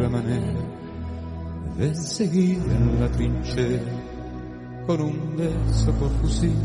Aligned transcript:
Otra 0.00 0.08
manera 0.08 0.52
de 1.76 1.94
seguir 1.94 2.56
en 2.56 3.00
la 3.00 3.08
trinchera 3.12 3.92
con 4.86 5.00
un 5.02 5.36
beso 5.36 5.92
por 5.92 6.10
fusil, 6.22 6.56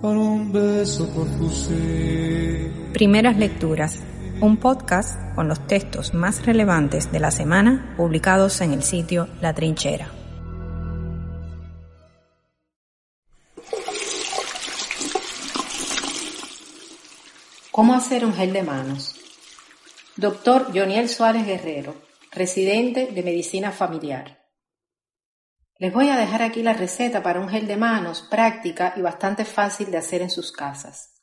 con 0.00 0.16
un 0.16 0.50
beso 0.50 1.06
por 1.10 1.28
fusil. 1.38 2.72
Primeras 2.94 3.36
Lecturas, 3.36 4.02
un 4.40 4.56
podcast 4.56 5.18
con 5.34 5.46
los 5.46 5.66
textos 5.66 6.14
más 6.14 6.46
relevantes 6.46 7.12
de 7.12 7.20
la 7.20 7.30
semana 7.30 7.94
publicados 7.98 8.62
en 8.62 8.72
el 8.72 8.82
sitio 8.82 9.28
La 9.42 9.52
Trinchera. 9.52 10.08
¿Cómo 17.70 17.94
hacer 17.94 18.24
un 18.24 18.32
gel 18.32 18.54
de 18.54 18.62
manos? 18.62 19.11
Doctor 20.16 20.66
Joniel 20.74 21.08
Suárez 21.08 21.46
Guerrero, 21.46 21.94
residente 22.32 23.06
de 23.06 23.22
Medicina 23.22 23.72
Familiar. 23.72 24.44
Les 25.78 25.90
voy 25.90 26.10
a 26.10 26.18
dejar 26.18 26.42
aquí 26.42 26.62
la 26.62 26.74
receta 26.74 27.22
para 27.22 27.40
un 27.40 27.48
gel 27.48 27.66
de 27.66 27.78
manos 27.78 28.20
práctica 28.30 28.92
y 28.94 29.00
bastante 29.00 29.46
fácil 29.46 29.90
de 29.90 29.96
hacer 29.96 30.20
en 30.20 30.28
sus 30.28 30.52
casas. 30.52 31.22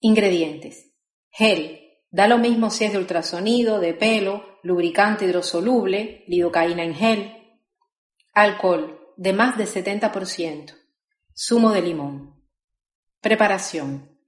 Ingredientes. 0.00 0.92
Gel. 1.30 1.80
Da 2.10 2.26
lo 2.26 2.38
mismo 2.38 2.68
si 2.70 2.84
es 2.84 2.92
de 2.92 2.98
ultrasonido, 2.98 3.78
de 3.78 3.94
pelo, 3.94 4.58
lubricante 4.64 5.24
hidrosoluble, 5.24 6.24
lidocaína 6.26 6.82
en 6.82 6.94
gel. 6.96 7.60
Alcohol, 8.34 8.98
de 9.16 9.32
más 9.34 9.56
de 9.56 9.66
70%. 9.66 10.74
Zumo 11.32 11.70
de 11.70 11.82
limón. 11.82 12.44
Preparación. 13.20 14.18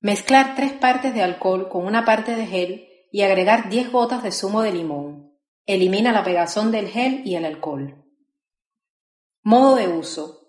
Mezclar 0.00 0.56
tres 0.56 0.72
partes 0.72 1.14
de 1.14 1.22
alcohol 1.22 1.68
con 1.68 1.86
una 1.86 2.04
parte 2.04 2.34
de 2.34 2.44
gel 2.44 2.87
y 3.10 3.22
agregar 3.22 3.68
10 3.68 3.92
gotas 3.92 4.22
de 4.22 4.32
zumo 4.32 4.62
de 4.62 4.72
limón. 4.72 5.32
Elimina 5.66 6.12
la 6.12 6.24
pegazón 6.24 6.70
del 6.70 6.88
gel 6.88 7.22
y 7.24 7.36
el 7.36 7.44
alcohol. 7.44 8.04
Modo 9.42 9.76
de 9.76 9.88
uso. 9.88 10.48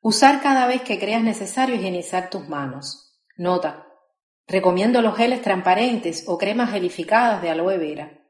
Usar 0.00 0.40
cada 0.40 0.66
vez 0.66 0.82
que 0.82 0.98
creas 0.98 1.22
necesario 1.22 1.74
higienizar 1.74 2.30
tus 2.30 2.48
manos. 2.48 3.18
Nota. 3.36 3.86
Recomiendo 4.46 5.02
los 5.02 5.16
geles 5.16 5.42
transparentes 5.42 6.24
o 6.28 6.38
cremas 6.38 6.70
gelificadas 6.70 7.42
de 7.42 7.50
aloe 7.50 7.78
vera. 7.78 8.22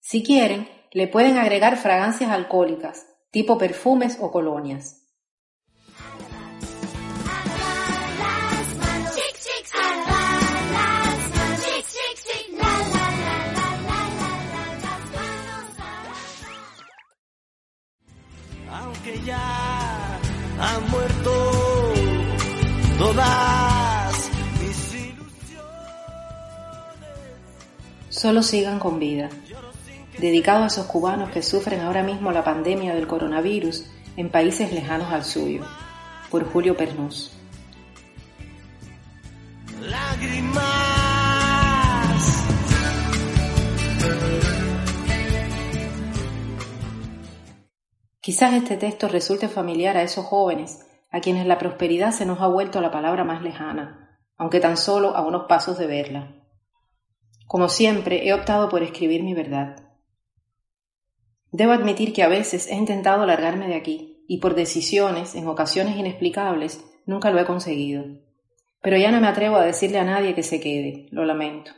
Si 0.00 0.22
quieren, 0.22 0.68
le 0.92 1.08
pueden 1.08 1.38
agregar 1.38 1.76
fragancias 1.78 2.30
alcohólicas, 2.30 3.06
tipo 3.30 3.58
perfumes 3.58 4.18
o 4.20 4.30
colonias. 4.30 5.05
Aunque 19.06 19.24
ya 19.24 20.18
han 20.58 20.90
muerto 20.90 21.92
todas 22.98 24.30
mis 24.60 24.94
ilusiones. 24.94 25.64
Solo 28.08 28.42
sigan 28.42 28.80
con 28.80 28.98
vida. 28.98 29.28
Dedicado 30.18 30.64
a 30.64 30.66
esos 30.66 30.86
cubanos 30.86 31.30
que 31.30 31.42
sufren 31.42 31.82
ahora 31.82 32.02
mismo 32.02 32.32
la 32.32 32.42
pandemia 32.42 32.94
del 32.94 33.06
coronavirus 33.06 33.84
en 34.16 34.28
países 34.28 34.72
lejanos 34.72 35.12
al 35.12 35.24
suyo. 35.24 35.64
Por 36.28 36.44
Julio. 36.50 36.76
Lágrimas. 39.82 40.75
Quizás 48.26 48.54
este 48.54 48.76
texto 48.76 49.06
resulte 49.06 49.46
familiar 49.46 49.96
a 49.96 50.02
esos 50.02 50.24
jóvenes 50.24 50.84
a 51.12 51.20
quienes 51.20 51.46
la 51.46 51.58
prosperidad 51.58 52.10
se 52.10 52.26
nos 52.26 52.40
ha 52.40 52.48
vuelto 52.48 52.80
la 52.80 52.90
palabra 52.90 53.22
más 53.22 53.40
lejana, 53.40 54.18
aunque 54.36 54.58
tan 54.58 54.76
solo 54.76 55.14
a 55.14 55.24
unos 55.24 55.44
pasos 55.44 55.78
de 55.78 55.86
verla. 55.86 56.34
Como 57.46 57.68
siempre, 57.68 58.26
he 58.26 58.34
optado 58.34 58.68
por 58.68 58.82
escribir 58.82 59.22
mi 59.22 59.32
verdad. 59.32 59.76
Debo 61.52 61.70
admitir 61.70 62.12
que 62.12 62.24
a 62.24 62.28
veces 62.28 62.66
he 62.66 62.74
intentado 62.74 63.24
largarme 63.26 63.68
de 63.68 63.76
aquí, 63.76 64.24
y 64.26 64.38
por 64.38 64.56
decisiones, 64.56 65.36
en 65.36 65.46
ocasiones 65.46 65.96
inexplicables, 65.96 66.84
nunca 67.06 67.30
lo 67.30 67.38
he 67.38 67.46
conseguido. 67.46 68.06
Pero 68.82 68.96
ya 68.96 69.12
no 69.12 69.20
me 69.20 69.28
atrevo 69.28 69.54
a 69.54 69.64
decirle 69.64 70.00
a 70.00 70.04
nadie 70.04 70.34
que 70.34 70.42
se 70.42 70.60
quede, 70.60 71.06
lo 71.12 71.24
lamento. 71.24 71.70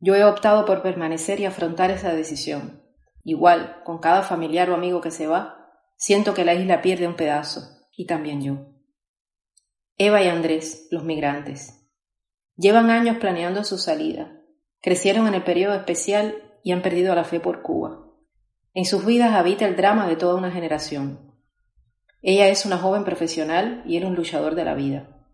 Yo 0.00 0.14
he 0.14 0.24
optado 0.24 0.64
por 0.64 0.80
permanecer 0.80 1.38
y 1.40 1.44
afrontar 1.44 1.90
esa 1.90 2.14
decisión. 2.14 2.82
Igual, 3.24 3.82
con 3.84 3.98
cada 3.98 4.22
familiar 4.22 4.70
o 4.70 4.74
amigo 4.74 5.02
que 5.02 5.10
se 5.10 5.26
va, 5.26 5.55
Siento 5.96 6.34
que 6.34 6.44
la 6.44 6.54
isla 6.54 6.82
pierde 6.82 7.06
un 7.06 7.16
pedazo, 7.16 7.62
y 7.96 8.06
también 8.06 8.42
yo. 8.42 8.66
Eva 9.98 10.22
y 10.22 10.28
Andrés, 10.28 10.88
los 10.90 11.04
migrantes. 11.04 11.88
Llevan 12.56 12.90
años 12.90 13.16
planeando 13.18 13.64
su 13.64 13.78
salida. 13.78 14.42
Crecieron 14.82 15.26
en 15.26 15.34
el 15.34 15.42
periodo 15.42 15.74
especial 15.74 16.42
y 16.62 16.72
han 16.72 16.82
perdido 16.82 17.14
la 17.14 17.24
fe 17.24 17.40
por 17.40 17.62
Cuba. 17.62 18.06
En 18.74 18.84
sus 18.84 19.06
vidas 19.06 19.34
habita 19.34 19.66
el 19.66 19.76
drama 19.76 20.06
de 20.06 20.16
toda 20.16 20.34
una 20.34 20.50
generación. 20.50 21.34
Ella 22.20 22.48
es 22.48 22.66
una 22.66 22.76
joven 22.76 23.04
profesional 23.04 23.82
y 23.86 23.96
él 23.96 24.04
un 24.04 24.14
luchador 24.14 24.54
de 24.54 24.64
la 24.64 24.74
vida. 24.74 25.26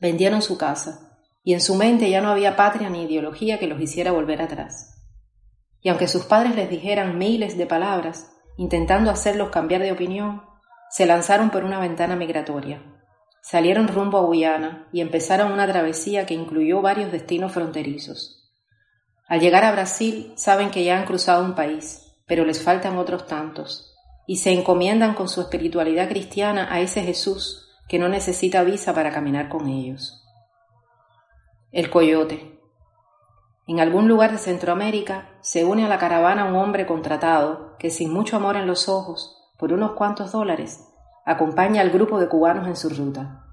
Vendieron 0.00 0.42
su 0.42 0.58
casa, 0.58 1.18
y 1.44 1.54
en 1.54 1.60
su 1.60 1.74
mente 1.74 2.10
ya 2.10 2.20
no 2.20 2.30
había 2.30 2.56
patria 2.56 2.90
ni 2.90 3.04
ideología 3.04 3.58
que 3.58 3.66
los 3.66 3.80
hiciera 3.80 4.12
volver 4.12 4.42
atrás. 4.42 4.96
Y 5.80 5.88
aunque 5.88 6.08
sus 6.08 6.24
padres 6.24 6.56
les 6.56 6.68
dijeran 6.68 7.18
miles 7.18 7.56
de 7.56 7.66
palabras, 7.66 8.32
intentando 8.60 9.10
hacerlos 9.10 9.48
cambiar 9.48 9.80
de 9.80 9.90
opinión, 9.90 10.42
se 10.90 11.06
lanzaron 11.06 11.48
por 11.48 11.64
una 11.64 11.80
ventana 11.80 12.14
migratoria. 12.14 12.82
Salieron 13.40 13.88
rumbo 13.88 14.18
a 14.18 14.20
Guyana 14.20 14.86
y 14.92 15.00
empezaron 15.00 15.50
una 15.50 15.66
travesía 15.66 16.26
que 16.26 16.34
incluyó 16.34 16.82
varios 16.82 17.10
destinos 17.10 17.52
fronterizos. 17.52 18.52
Al 19.26 19.40
llegar 19.40 19.64
a 19.64 19.72
Brasil 19.72 20.34
saben 20.36 20.70
que 20.70 20.84
ya 20.84 20.98
han 20.98 21.06
cruzado 21.06 21.42
un 21.42 21.54
país, 21.54 22.02
pero 22.26 22.44
les 22.44 22.62
faltan 22.62 22.98
otros 22.98 23.26
tantos, 23.26 23.96
y 24.26 24.36
se 24.36 24.52
encomiendan 24.52 25.14
con 25.14 25.30
su 25.30 25.40
espiritualidad 25.40 26.10
cristiana 26.10 26.68
a 26.70 26.80
ese 26.80 27.02
Jesús 27.02 27.66
que 27.88 27.98
no 27.98 28.10
necesita 28.10 28.62
visa 28.62 28.92
para 28.92 29.10
caminar 29.10 29.48
con 29.48 29.68
ellos. 29.70 30.22
El 31.72 31.88
coyote. 31.88 32.59
En 33.70 33.78
algún 33.78 34.08
lugar 34.08 34.32
de 34.32 34.38
Centroamérica 34.38 35.28
se 35.42 35.64
une 35.64 35.84
a 35.84 35.88
la 35.88 35.96
caravana 35.96 36.44
un 36.44 36.56
hombre 36.56 36.86
contratado 36.86 37.76
que 37.78 37.90
sin 37.90 38.12
mucho 38.12 38.34
amor 38.34 38.56
en 38.56 38.66
los 38.66 38.88
ojos, 38.88 39.48
por 39.56 39.72
unos 39.72 39.92
cuantos 39.92 40.32
dólares, 40.32 40.88
acompaña 41.24 41.80
al 41.80 41.90
grupo 41.90 42.18
de 42.18 42.28
cubanos 42.28 42.66
en 42.66 42.74
su 42.74 42.88
ruta. 42.88 43.44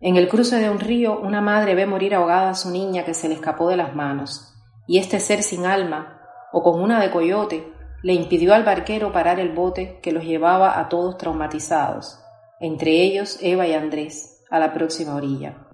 En 0.00 0.16
el 0.16 0.28
cruce 0.28 0.58
de 0.58 0.68
un 0.68 0.80
río, 0.80 1.16
una 1.20 1.40
madre 1.40 1.76
ve 1.76 1.86
morir 1.86 2.16
ahogada 2.16 2.50
a 2.50 2.54
su 2.56 2.72
niña 2.72 3.04
que 3.04 3.14
se 3.14 3.28
le 3.28 3.34
escapó 3.34 3.68
de 3.68 3.76
las 3.76 3.94
manos, 3.94 4.52
y 4.88 4.98
este 4.98 5.20
ser 5.20 5.44
sin 5.44 5.64
alma, 5.64 6.22
o 6.52 6.64
con 6.64 6.82
una 6.82 7.00
de 7.00 7.12
coyote, 7.12 7.72
le 8.02 8.14
impidió 8.14 8.52
al 8.52 8.64
barquero 8.64 9.12
parar 9.12 9.38
el 9.38 9.52
bote 9.52 10.00
que 10.02 10.10
los 10.10 10.24
llevaba 10.24 10.80
a 10.80 10.88
todos 10.88 11.16
traumatizados, 11.18 12.20
entre 12.58 13.00
ellos 13.00 13.38
Eva 13.40 13.68
y 13.68 13.74
Andrés, 13.74 14.42
a 14.50 14.58
la 14.58 14.72
próxima 14.72 15.14
orilla. 15.14 15.68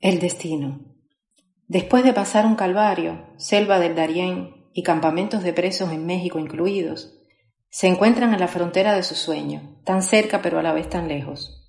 El 0.00 0.18
destino. 0.18 0.91
Después 1.72 2.04
de 2.04 2.12
pasar 2.12 2.44
un 2.44 2.54
calvario, 2.54 3.24
selva 3.38 3.78
del 3.78 3.94
Darién 3.94 4.68
y 4.74 4.82
campamentos 4.82 5.42
de 5.42 5.54
presos 5.54 5.90
en 5.90 6.04
México 6.04 6.38
incluidos, 6.38 7.18
se 7.70 7.86
encuentran 7.86 8.34
en 8.34 8.40
la 8.40 8.46
frontera 8.46 8.92
de 8.94 9.02
su 9.02 9.14
sueño, 9.14 9.80
tan 9.82 10.02
cerca 10.02 10.42
pero 10.42 10.58
a 10.58 10.62
la 10.62 10.74
vez 10.74 10.90
tan 10.90 11.08
lejos. 11.08 11.66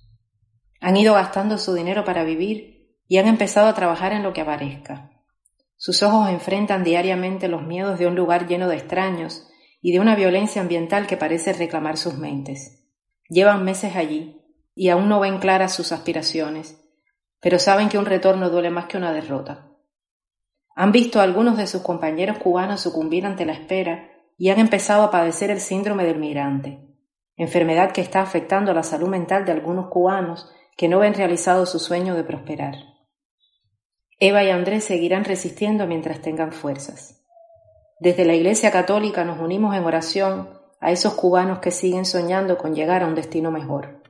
Han 0.82 0.98
ido 0.98 1.14
gastando 1.14 1.56
su 1.56 1.72
dinero 1.72 2.04
para 2.04 2.22
vivir 2.22 2.98
y 3.08 3.16
han 3.16 3.26
empezado 3.26 3.66
a 3.66 3.72
trabajar 3.72 4.12
en 4.12 4.22
lo 4.22 4.34
que 4.34 4.42
aparezca. 4.42 5.10
Sus 5.78 6.02
ojos 6.02 6.28
enfrentan 6.28 6.84
diariamente 6.84 7.48
los 7.48 7.62
miedos 7.62 7.98
de 7.98 8.06
un 8.06 8.14
lugar 8.14 8.46
lleno 8.46 8.68
de 8.68 8.76
extraños 8.76 9.48
y 9.80 9.92
de 9.92 10.00
una 10.00 10.16
violencia 10.16 10.60
ambiental 10.60 11.06
que 11.06 11.16
parece 11.16 11.54
reclamar 11.54 11.96
sus 11.96 12.18
mentes. 12.18 12.84
Llevan 13.30 13.64
meses 13.64 13.96
allí, 13.96 14.42
y 14.74 14.90
aún 14.90 15.08
no 15.08 15.18
ven 15.18 15.38
claras 15.38 15.72
sus 15.72 15.92
aspiraciones, 15.92 16.78
pero 17.40 17.58
saben 17.58 17.88
que 17.88 17.96
un 17.96 18.04
retorno 18.04 18.50
duele 18.50 18.68
más 18.68 18.84
que 18.84 18.98
una 18.98 19.10
derrota. 19.10 19.70
Han 20.74 20.92
visto 20.92 21.20
a 21.20 21.22
algunos 21.22 21.56
de 21.56 21.66
sus 21.66 21.82
compañeros 21.82 22.38
cubanos 22.38 22.80
sucumbir 22.80 23.26
ante 23.26 23.44
la 23.44 23.52
espera 23.52 24.10
y 24.36 24.50
han 24.50 24.58
empezado 24.58 25.04
a 25.04 25.10
padecer 25.10 25.50
el 25.50 25.60
síndrome 25.60 26.04
del 26.04 26.18
migrante, 26.18 26.80
enfermedad 27.36 27.92
que 27.92 28.00
está 28.00 28.20
afectando 28.22 28.74
la 28.74 28.82
salud 28.82 29.08
mental 29.08 29.44
de 29.44 29.52
algunos 29.52 29.88
cubanos 29.88 30.50
que 30.76 30.88
no 30.88 30.98
ven 30.98 31.14
realizado 31.14 31.66
su 31.66 31.78
sueño 31.78 32.14
de 32.14 32.24
prosperar. 32.24 32.74
Eva 34.18 34.42
y 34.42 34.50
Andrés 34.50 34.84
seguirán 34.84 35.24
resistiendo 35.24 35.86
mientras 35.86 36.20
tengan 36.20 36.52
fuerzas. 36.52 37.24
Desde 38.00 38.24
la 38.24 38.34
Iglesia 38.34 38.70
Católica 38.70 39.24
nos 39.24 39.38
unimos 39.38 39.76
en 39.76 39.84
oración 39.84 40.48
a 40.80 40.90
esos 40.90 41.14
cubanos 41.14 41.60
que 41.60 41.70
siguen 41.70 42.04
soñando 42.04 42.58
con 42.58 42.74
llegar 42.74 43.02
a 43.02 43.06
un 43.06 43.14
destino 43.14 43.50
mejor. 43.50 44.02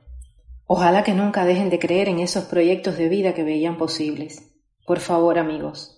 Ojalá 0.65 1.03
que 1.03 1.13
nunca 1.13 1.45
dejen 1.45 1.69
de 1.69 1.79
creer 1.79 2.09
en 2.09 2.19
esos 2.19 2.45
proyectos 2.45 2.97
de 2.97 3.07
vida 3.07 3.33
que 3.33 3.43
veían 3.43 3.77
posibles. 3.77 4.51
Por 4.85 4.99
favor, 4.99 5.37
amigos, 5.37 5.94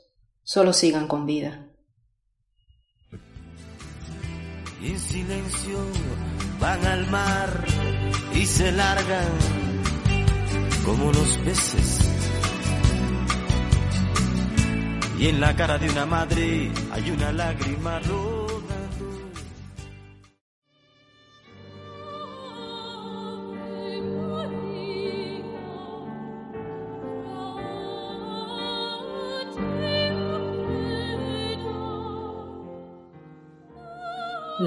solo 0.47 0.71
sigan 0.71 1.07
con 1.07 1.25
vida. 1.25 1.67
Y 4.81 4.91
en 4.91 4.99
silencio 4.99 5.77
van 6.61 6.85
al 6.85 7.05
mar 7.11 7.65
y 8.33 8.45
se 8.45 8.71
largan 8.71 9.27
como 10.85 11.11
los 11.11 11.37
peces. 11.39 11.99
Y 15.19 15.27
en 15.27 15.41
la 15.41 15.53
cara 15.53 15.77
de 15.79 15.89
una 15.89 16.05
madre 16.05 16.71
hay 16.91 17.11
una 17.11 17.33
lágrima 17.33 17.99
rodando. 17.99 18.36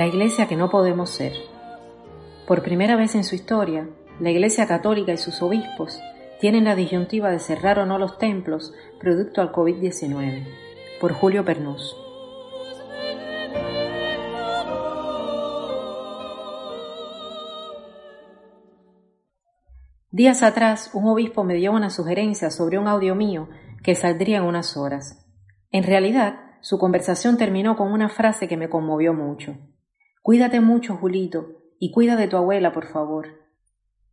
La 0.00 0.06
iglesia 0.06 0.48
que 0.48 0.56
no 0.56 0.70
podemos 0.70 1.10
ser. 1.10 1.34
Por 2.46 2.62
primera 2.62 2.96
vez 2.96 3.14
en 3.16 3.22
su 3.22 3.34
historia, 3.34 3.86
la 4.18 4.30
Iglesia 4.30 4.66
Católica 4.66 5.12
y 5.12 5.18
sus 5.18 5.42
obispos 5.42 6.00
tienen 6.40 6.64
la 6.64 6.74
disyuntiva 6.74 7.28
de 7.30 7.38
cerrar 7.38 7.78
o 7.78 7.84
no 7.84 7.98
los 7.98 8.16
templos 8.16 8.72
producto 8.98 9.42
al 9.42 9.52
COVID-19. 9.52 10.46
Por 11.02 11.12
Julio 11.12 11.44
Pernús. 11.44 11.94
Días 20.10 20.42
atrás, 20.42 20.92
un 20.94 21.08
obispo 21.08 21.44
me 21.44 21.56
dio 21.56 21.72
una 21.72 21.90
sugerencia 21.90 22.48
sobre 22.48 22.78
un 22.78 22.88
audio 22.88 23.14
mío 23.14 23.50
que 23.82 23.94
saldría 23.94 24.38
en 24.38 24.44
unas 24.44 24.78
horas. 24.78 25.30
En 25.70 25.82
realidad, 25.82 26.36
su 26.62 26.78
conversación 26.78 27.36
terminó 27.36 27.76
con 27.76 27.92
una 27.92 28.08
frase 28.08 28.48
que 28.48 28.56
me 28.56 28.70
conmovió 28.70 29.12
mucho. 29.12 29.58
Cuídate 30.22 30.60
mucho, 30.60 30.96
Julito, 30.96 31.62
y 31.78 31.92
cuida 31.92 32.16
de 32.16 32.28
tu 32.28 32.36
abuela, 32.36 32.72
por 32.72 32.86
favor. 32.86 33.40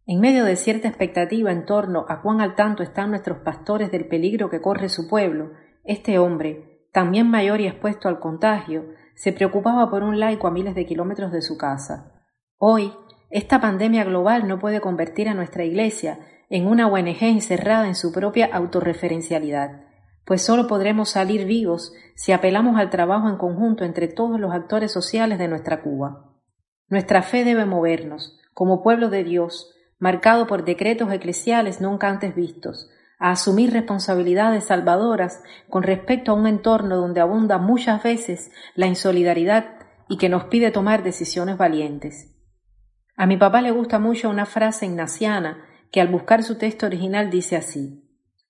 En 0.05 0.21
medio 0.21 0.45
de 0.45 0.55
cierta 0.55 0.87
expectativa 0.87 1.51
en 1.51 1.65
torno 1.65 2.05
a 2.07 2.21
cuán 2.21 2.39
al 2.39 2.55
tanto 2.55 2.81
están 2.81 3.09
nuestros 3.09 3.39
pastores 3.39 3.91
del 3.91 4.07
peligro 4.07 4.49
que 4.49 4.61
corre 4.61 4.87
su 4.87 5.09
pueblo, 5.09 5.51
este 5.83 6.17
hombre, 6.17 6.87
también 6.93 7.29
mayor 7.29 7.59
y 7.59 7.67
expuesto 7.67 8.07
al 8.07 8.19
contagio, 8.19 8.85
se 9.15 9.33
preocupaba 9.33 9.89
por 9.89 10.03
un 10.03 10.19
laico 10.19 10.47
a 10.47 10.51
miles 10.51 10.75
de 10.75 10.85
kilómetros 10.85 11.33
de 11.33 11.41
su 11.41 11.57
casa. 11.57 12.13
Hoy, 12.57 12.93
esta 13.29 13.59
pandemia 13.59 14.05
global 14.05 14.47
no 14.47 14.59
puede 14.59 14.79
convertir 14.79 15.27
a 15.27 15.33
nuestra 15.33 15.65
Iglesia 15.65 16.19
en 16.49 16.67
una 16.67 16.87
ONG 16.87 17.21
encerrada 17.23 17.87
en 17.87 17.95
su 17.95 18.13
propia 18.13 18.45
autorreferencialidad, 18.45 19.86
pues 20.27 20.41
solo 20.41 20.67
podremos 20.67 21.11
salir 21.11 21.45
vivos 21.45 21.93
si 22.13 22.33
apelamos 22.33 22.77
al 22.77 22.89
trabajo 22.89 23.29
en 23.29 23.37
conjunto 23.37 23.85
entre 23.85 24.09
todos 24.09 24.37
los 24.41 24.53
actores 24.53 24.91
sociales 24.91 25.39
de 25.39 25.47
nuestra 25.47 25.81
Cuba. 25.81 26.33
Nuestra 26.89 27.23
fe 27.23 27.45
debe 27.45 27.65
movernos, 27.65 28.37
como 28.53 28.83
pueblo 28.83 29.09
de 29.09 29.23
Dios, 29.23 29.73
marcado 29.99 30.45
por 30.45 30.65
decretos 30.65 31.13
eclesiales 31.13 31.79
nunca 31.79 32.09
antes 32.09 32.35
vistos, 32.35 32.89
a 33.19 33.31
asumir 33.31 33.71
responsabilidades 33.71 34.65
salvadoras 34.65 35.41
con 35.69 35.83
respecto 35.83 36.33
a 36.33 36.35
un 36.35 36.45
entorno 36.45 36.97
donde 36.97 37.21
abunda 37.21 37.57
muchas 37.57 38.03
veces 38.03 38.51
la 38.75 38.87
insolidaridad 38.87 39.77
y 40.09 40.17
que 40.17 40.27
nos 40.27 40.43
pide 40.45 40.71
tomar 40.71 41.03
decisiones 41.03 41.57
valientes. 41.57 42.35
A 43.15 43.27
mi 43.27 43.37
papá 43.37 43.61
le 43.61 43.71
gusta 43.71 43.97
mucho 43.97 44.29
una 44.29 44.45
frase 44.45 44.87
ignaciana 44.87 45.63
que 45.89 46.01
al 46.01 46.09
buscar 46.09 46.43
su 46.43 46.57
texto 46.57 46.85
original 46.85 47.29
dice 47.29 47.55
así 47.55 48.03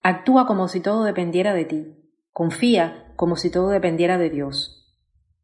Actúa 0.10 0.48
como 0.48 0.70
si 0.70 0.80
todo 0.80 1.04
dependiera 1.04 1.54
de 1.54 1.66
ti, 1.66 1.86
confía 2.32 3.12
como 3.18 3.36
si 3.36 3.50
todo 3.50 3.68
dependiera 3.68 4.18
de 4.18 4.30
Dios. 4.30 4.90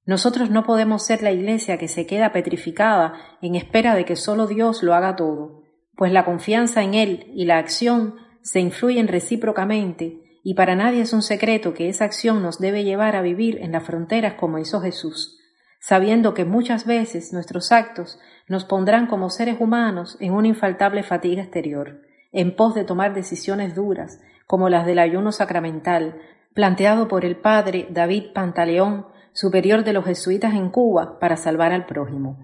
Nosotros 0.06 0.52
no 0.52 0.64
podemos 0.64 1.06
ser 1.06 1.22
la 1.22 1.34
iglesia 1.34 1.78
que 1.78 1.90
se 1.90 2.08
queda 2.08 2.32
petrificada 2.32 3.12
en 3.42 3.56
espera 3.56 3.94
de 3.94 4.06
que 4.06 4.16
solo 4.16 4.48
Dios 4.48 4.82
lo 4.82 4.94
haga 4.94 5.18
todo, 5.18 5.64
pues 5.98 6.14
la 6.14 6.24
confianza 6.24 6.82
en 6.82 6.94
Él 6.94 7.30
y 7.36 7.44
la 7.44 7.58
acción 7.58 8.16
se 8.42 8.62
influyen 8.62 9.10
recíprocamente 9.10 10.40
y 10.46 10.54
para 10.54 10.78
nadie 10.78 11.02
es 11.02 11.12
un 11.12 11.24
secreto 11.24 11.74
que 11.74 11.90
esa 11.90 12.06
acción 12.06 12.42
nos 12.42 12.58
debe 12.58 12.86
llevar 12.86 13.18
a 13.18 13.22
vivir 13.22 13.58
en 13.62 13.74
las 13.74 13.84
fronteras 13.84 14.36
como 14.36 14.60
hizo 14.60 14.80
Jesús, 14.80 15.42
sabiendo 15.82 16.34
que 16.34 16.46
muchas 16.46 16.86
veces 16.86 17.34
nuestros 17.34 17.74
actos 17.74 18.18
nos 18.48 18.64
pondrán 18.64 19.08
como 19.08 19.30
seres 19.30 19.58
humanos 19.60 20.16
en 20.22 20.32
una 20.32 20.48
infaltable 20.48 21.04
fatiga 21.04 21.44
exterior, 21.44 22.00
en 22.32 22.56
pos 22.56 22.76
de 22.76 22.86
tomar 22.86 23.14
decisiones 23.14 23.76
duras, 23.76 24.22
como 24.48 24.70
las 24.70 24.86
del 24.86 25.00
ayuno 25.00 25.32
sacramental, 25.32 26.20
planteado 26.54 27.08
por 27.08 27.26
el 27.26 27.36
padre 27.38 27.88
David 27.90 28.34
Pantaleón, 28.34 29.08
superior 29.34 29.84
de 29.84 29.94
los 29.94 30.06
jesuitas 30.06 30.54
en 30.54 30.70
Cuba, 30.70 31.20
para 31.20 31.38
salvar 31.38 31.72
al 31.72 31.86
prójimo. 31.86 32.38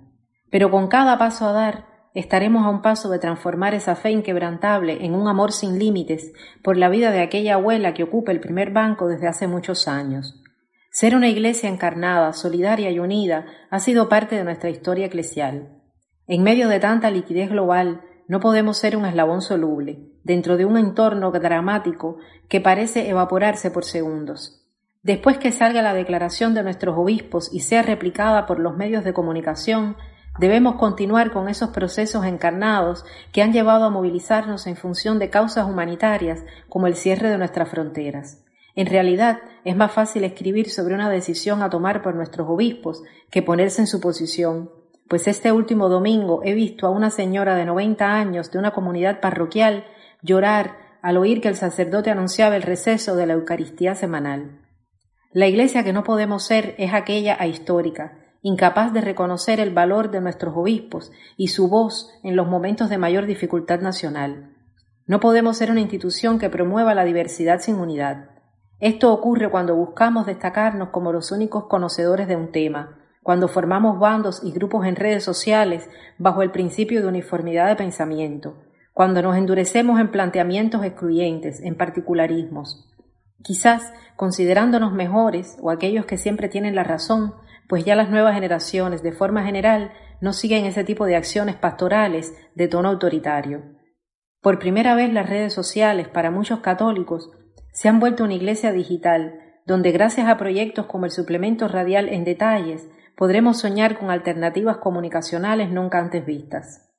Pero 0.49 0.71
con 0.71 0.87
cada 0.87 1.17
paso 1.17 1.47
a 1.47 1.53
dar, 1.53 1.85
estaremos 2.13 2.65
a 2.65 2.69
un 2.69 2.81
paso 2.81 3.09
de 3.09 3.19
transformar 3.19 3.75
esa 3.75 3.95
fe 3.95 4.11
inquebrantable 4.11 5.05
en 5.05 5.13
un 5.13 5.27
amor 5.27 5.51
sin 5.51 5.77
límites 5.77 6.33
por 6.63 6.77
la 6.77 6.89
vida 6.89 7.11
de 7.11 7.21
aquella 7.21 7.55
abuela 7.55 7.93
que 7.93 8.03
ocupa 8.03 8.31
el 8.31 8.39
primer 8.39 8.71
banco 8.71 9.07
desde 9.07 9.27
hace 9.27 9.47
muchos 9.47 9.87
años. 9.87 10.41
Ser 10.91 11.15
una 11.15 11.29
iglesia 11.29 11.69
encarnada, 11.69 12.33
solidaria 12.33 12.89
y 12.89 12.99
unida 12.99 13.45
ha 13.69 13.79
sido 13.79 14.09
parte 14.09 14.35
de 14.35 14.43
nuestra 14.43 14.71
historia 14.71 15.05
eclesial. 15.05 15.69
En 16.25 16.41
medio 16.41 16.67
de 16.67 16.79
tanta 16.79 17.11
liquidez 17.11 17.49
global, 17.49 18.01
no 18.29 18.39
podemos 18.39 18.77
ser 18.77 18.95
un 18.95 19.05
eslabón 19.05 19.41
soluble, 19.41 19.99
dentro 20.23 20.55
de 20.55 20.63
un 20.63 20.77
entorno 20.77 21.31
dramático 21.31 22.17
que 22.47 22.61
parece 22.61 23.09
evaporarse 23.09 23.71
por 23.71 23.83
segundos. 23.83 24.65
Después 25.01 25.39
que 25.39 25.51
salga 25.51 25.81
la 25.81 25.93
declaración 25.93 26.53
de 26.53 26.63
nuestros 26.63 26.95
obispos 26.97 27.51
y 27.51 27.61
sea 27.61 27.81
replicada 27.81 28.45
por 28.45 28.59
los 28.59 28.77
medios 28.77 29.03
de 29.03 29.13
comunicación, 29.13 29.97
Debemos 30.39 30.75
continuar 30.75 31.33
con 31.33 31.49
esos 31.49 31.71
procesos 31.71 32.23
encarnados 32.23 33.03
que 33.33 33.41
han 33.41 33.51
llevado 33.51 33.83
a 33.83 33.89
movilizarnos 33.89 34.67
en 34.67 34.77
función 34.77 35.19
de 35.19 35.29
causas 35.29 35.67
humanitarias 35.67 36.45
como 36.69 36.87
el 36.87 36.95
cierre 36.95 37.29
de 37.29 37.37
nuestras 37.37 37.67
fronteras. 37.67 38.45
En 38.73 38.87
realidad, 38.87 39.39
es 39.65 39.75
más 39.75 39.91
fácil 39.91 40.23
escribir 40.23 40.69
sobre 40.69 40.95
una 40.95 41.09
decisión 41.09 41.61
a 41.61 41.69
tomar 41.69 42.01
por 42.01 42.15
nuestros 42.15 42.47
obispos 42.47 43.03
que 43.29 43.41
ponerse 43.41 43.81
en 43.81 43.87
su 43.87 43.99
posición, 43.99 44.71
pues 45.09 45.27
este 45.27 45.51
último 45.51 45.89
domingo 45.89 46.41
he 46.43 46.53
visto 46.53 46.85
a 46.85 46.91
una 46.91 47.09
señora 47.09 47.55
de 47.55 47.65
90 47.65 48.13
años 48.13 48.51
de 48.51 48.59
una 48.59 48.71
comunidad 48.71 49.19
parroquial 49.19 49.85
llorar 50.21 50.77
al 51.01 51.17
oír 51.17 51.41
que 51.41 51.47
el 51.47 51.55
sacerdote 51.55 52.11
anunciaba 52.11 52.55
el 52.55 52.61
receso 52.61 53.15
de 53.15 53.25
la 53.25 53.33
Eucaristía 53.33 53.95
semanal. 53.95 54.61
La 55.33 55.47
iglesia 55.47 55.83
que 55.83 55.93
no 55.93 56.03
podemos 56.03 56.43
ser 56.43 56.75
es 56.77 56.93
aquella 56.93 57.37
ahistórica, 57.39 58.19
incapaz 58.43 58.93
de 58.93 59.01
reconocer 59.01 59.59
el 59.59 59.73
valor 59.73 60.11
de 60.11 60.21
nuestros 60.21 60.55
obispos 60.55 61.11
y 61.37 61.47
su 61.47 61.69
voz 61.69 62.11
en 62.23 62.35
los 62.35 62.47
momentos 62.47 62.89
de 62.89 62.99
mayor 62.99 63.25
dificultad 63.25 63.81
nacional. 63.81 64.55
No 65.07 65.19
podemos 65.19 65.57
ser 65.57 65.71
una 65.71 65.81
institución 65.81 66.37
que 66.37 66.51
promueva 66.51 66.93
la 66.93 67.03
diversidad 67.03 67.61
sin 67.61 67.75
unidad. 67.75 68.29
Esto 68.79 69.11
ocurre 69.11 69.49
cuando 69.49 69.75
buscamos 69.75 70.27
destacarnos 70.27 70.89
como 70.89 71.11
los 71.11 71.31
únicos 71.31 71.65
conocedores 71.65 72.27
de 72.27 72.35
un 72.35 72.51
tema, 72.51 72.98
cuando 73.29 73.47
formamos 73.47 73.99
bandos 73.99 74.41
y 74.43 74.51
grupos 74.51 74.87
en 74.87 74.95
redes 74.95 75.23
sociales 75.23 75.87
bajo 76.17 76.41
el 76.41 76.49
principio 76.49 76.99
de 77.03 77.09
uniformidad 77.09 77.67
de 77.67 77.75
pensamiento, 77.75 78.55
cuando 78.91 79.21
nos 79.21 79.37
endurecemos 79.37 79.99
en 79.99 80.09
planteamientos 80.09 80.83
excluyentes, 80.83 81.61
en 81.61 81.75
particularismos. 81.77 82.89
Quizás, 83.43 83.93
considerándonos 84.15 84.93
mejores 84.93 85.59
o 85.61 85.69
aquellos 85.69 86.07
que 86.07 86.17
siempre 86.17 86.49
tienen 86.49 86.73
la 86.73 86.83
razón, 86.83 87.35
pues 87.67 87.85
ya 87.85 87.95
las 87.95 88.09
nuevas 88.09 88.33
generaciones, 88.33 89.03
de 89.03 89.11
forma 89.11 89.43
general, 89.43 89.91
no 90.21 90.33
siguen 90.33 90.65
ese 90.65 90.83
tipo 90.83 91.05
de 91.05 91.15
acciones 91.15 91.55
pastorales 91.55 92.33
de 92.55 92.67
tono 92.67 92.89
autoritario. 92.89 93.61
Por 94.41 94.57
primera 94.57 94.95
vez 94.95 95.13
las 95.13 95.29
redes 95.29 95.53
sociales, 95.53 96.07
para 96.07 96.31
muchos 96.31 96.61
católicos, 96.61 97.29
se 97.73 97.89
han 97.89 97.99
vuelto 97.99 98.23
una 98.23 98.33
iglesia 98.33 98.71
digital, 98.71 99.39
donde 99.67 99.91
gracias 99.91 100.27
a 100.27 100.37
proyectos 100.37 100.87
como 100.87 101.05
el 101.05 101.11
suplemento 101.11 101.67
radial 101.67 102.09
en 102.09 102.23
detalles, 102.23 102.89
podremos 103.19 103.59
soñar 103.59 103.99
con 103.99 104.11
alternativas 104.11 104.77
comunicacionales 104.77 105.69
nunca 105.69 105.99
antes 105.99 106.25
vistas. 106.25 106.89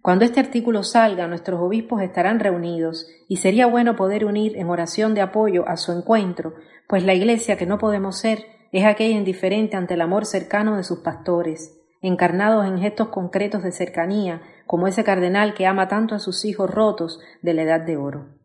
Cuando 0.00 0.24
este 0.24 0.38
artículo 0.38 0.84
salga, 0.84 1.26
nuestros 1.26 1.60
obispos 1.60 2.02
estarán 2.02 2.38
reunidos 2.38 3.08
y 3.28 3.38
sería 3.38 3.66
bueno 3.66 3.96
poder 3.96 4.24
unir 4.24 4.56
en 4.56 4.70
oración 4.70 5.12
de 5.12 5.22
apoyo 5.22 5.68
a 5.68 5.76
su 5.76 5.90
encuentro, 5.90 6.54
pues 6.86 7.02
la 7.02 7.14
Iglesia 7.14 7.56
que 7.56 7.66
no 7.66 7.78
podemos 7.78 8.16
ser 8.16 8.46
es 8.70 8.84
aquella 8.84 9.18
indiferente 9.18 9.76
ante 9.76 9.94
el 9.94 10.02
amor 10.02 10.24
cercano 10.24 10.76
de 10.76 10.84
sus 10.84 11.00
pastores, 11.00 11.80
encarnados 12.00 12.64
en 12.64 12.78
gestos 12.78 13.08
concretos 13.08 13.64
de 13.64 13.72
cercanía, 13.72 14.42
como 14.68 14.86
ese 14.86 15.02
cardenal 15.02 15.54
que 15.54 15.66
ama 15.66 15.88
tanto 15.88 16.14
a 16.14 16.20
sus 16.20 16.44
hijos 16.44 16.70
rotos 16.70 17.18
de 17.42 17.54
la 17.54 17.62
edad 17.62 17.80
de 17.80 17.96
oro. 17.96 18.39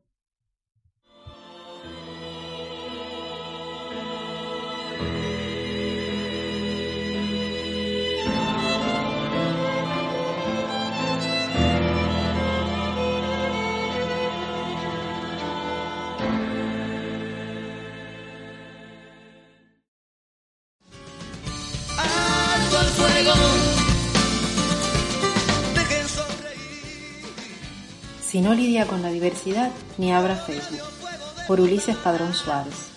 No 28.45 28.53
lidia 28.53 28.85
con 28.85 29.01
la 29.01 29.09
diversidad, 29.09 29.71
ni 29.97 30.13
abra 30.13 30.35
Facebook. 30.35 30.87
Por 31.47 31.59
Ulises 31.59 31.97
Padrón 31.97 32.35
Suárez. 32.35 32.91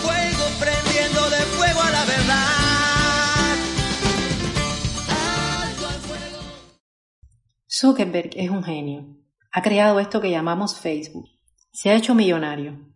Fuego 0.00 0.44
prendiendo 0.58 1.20
de 1.28 1.36
fuego 1.36 1.82
a 1.82 1.90
la 1.90 2.04
verdad. 2.06 3.56
Zuckerberg 7.70 8.30
es 8.36 8.48
un 8.48 8.64
genio. 8.64 9.18
Ha 9.52 9.60
creado 9.60 10.00
esto 10.00 10.22
que 10.22 10.30
llamamos 10.30 10.80
Facebook. 10.80 11.28
Se 11.70 11.90
ha 11.90 11.94
hecho 11.94 12.14
millonario. 12.14 12.88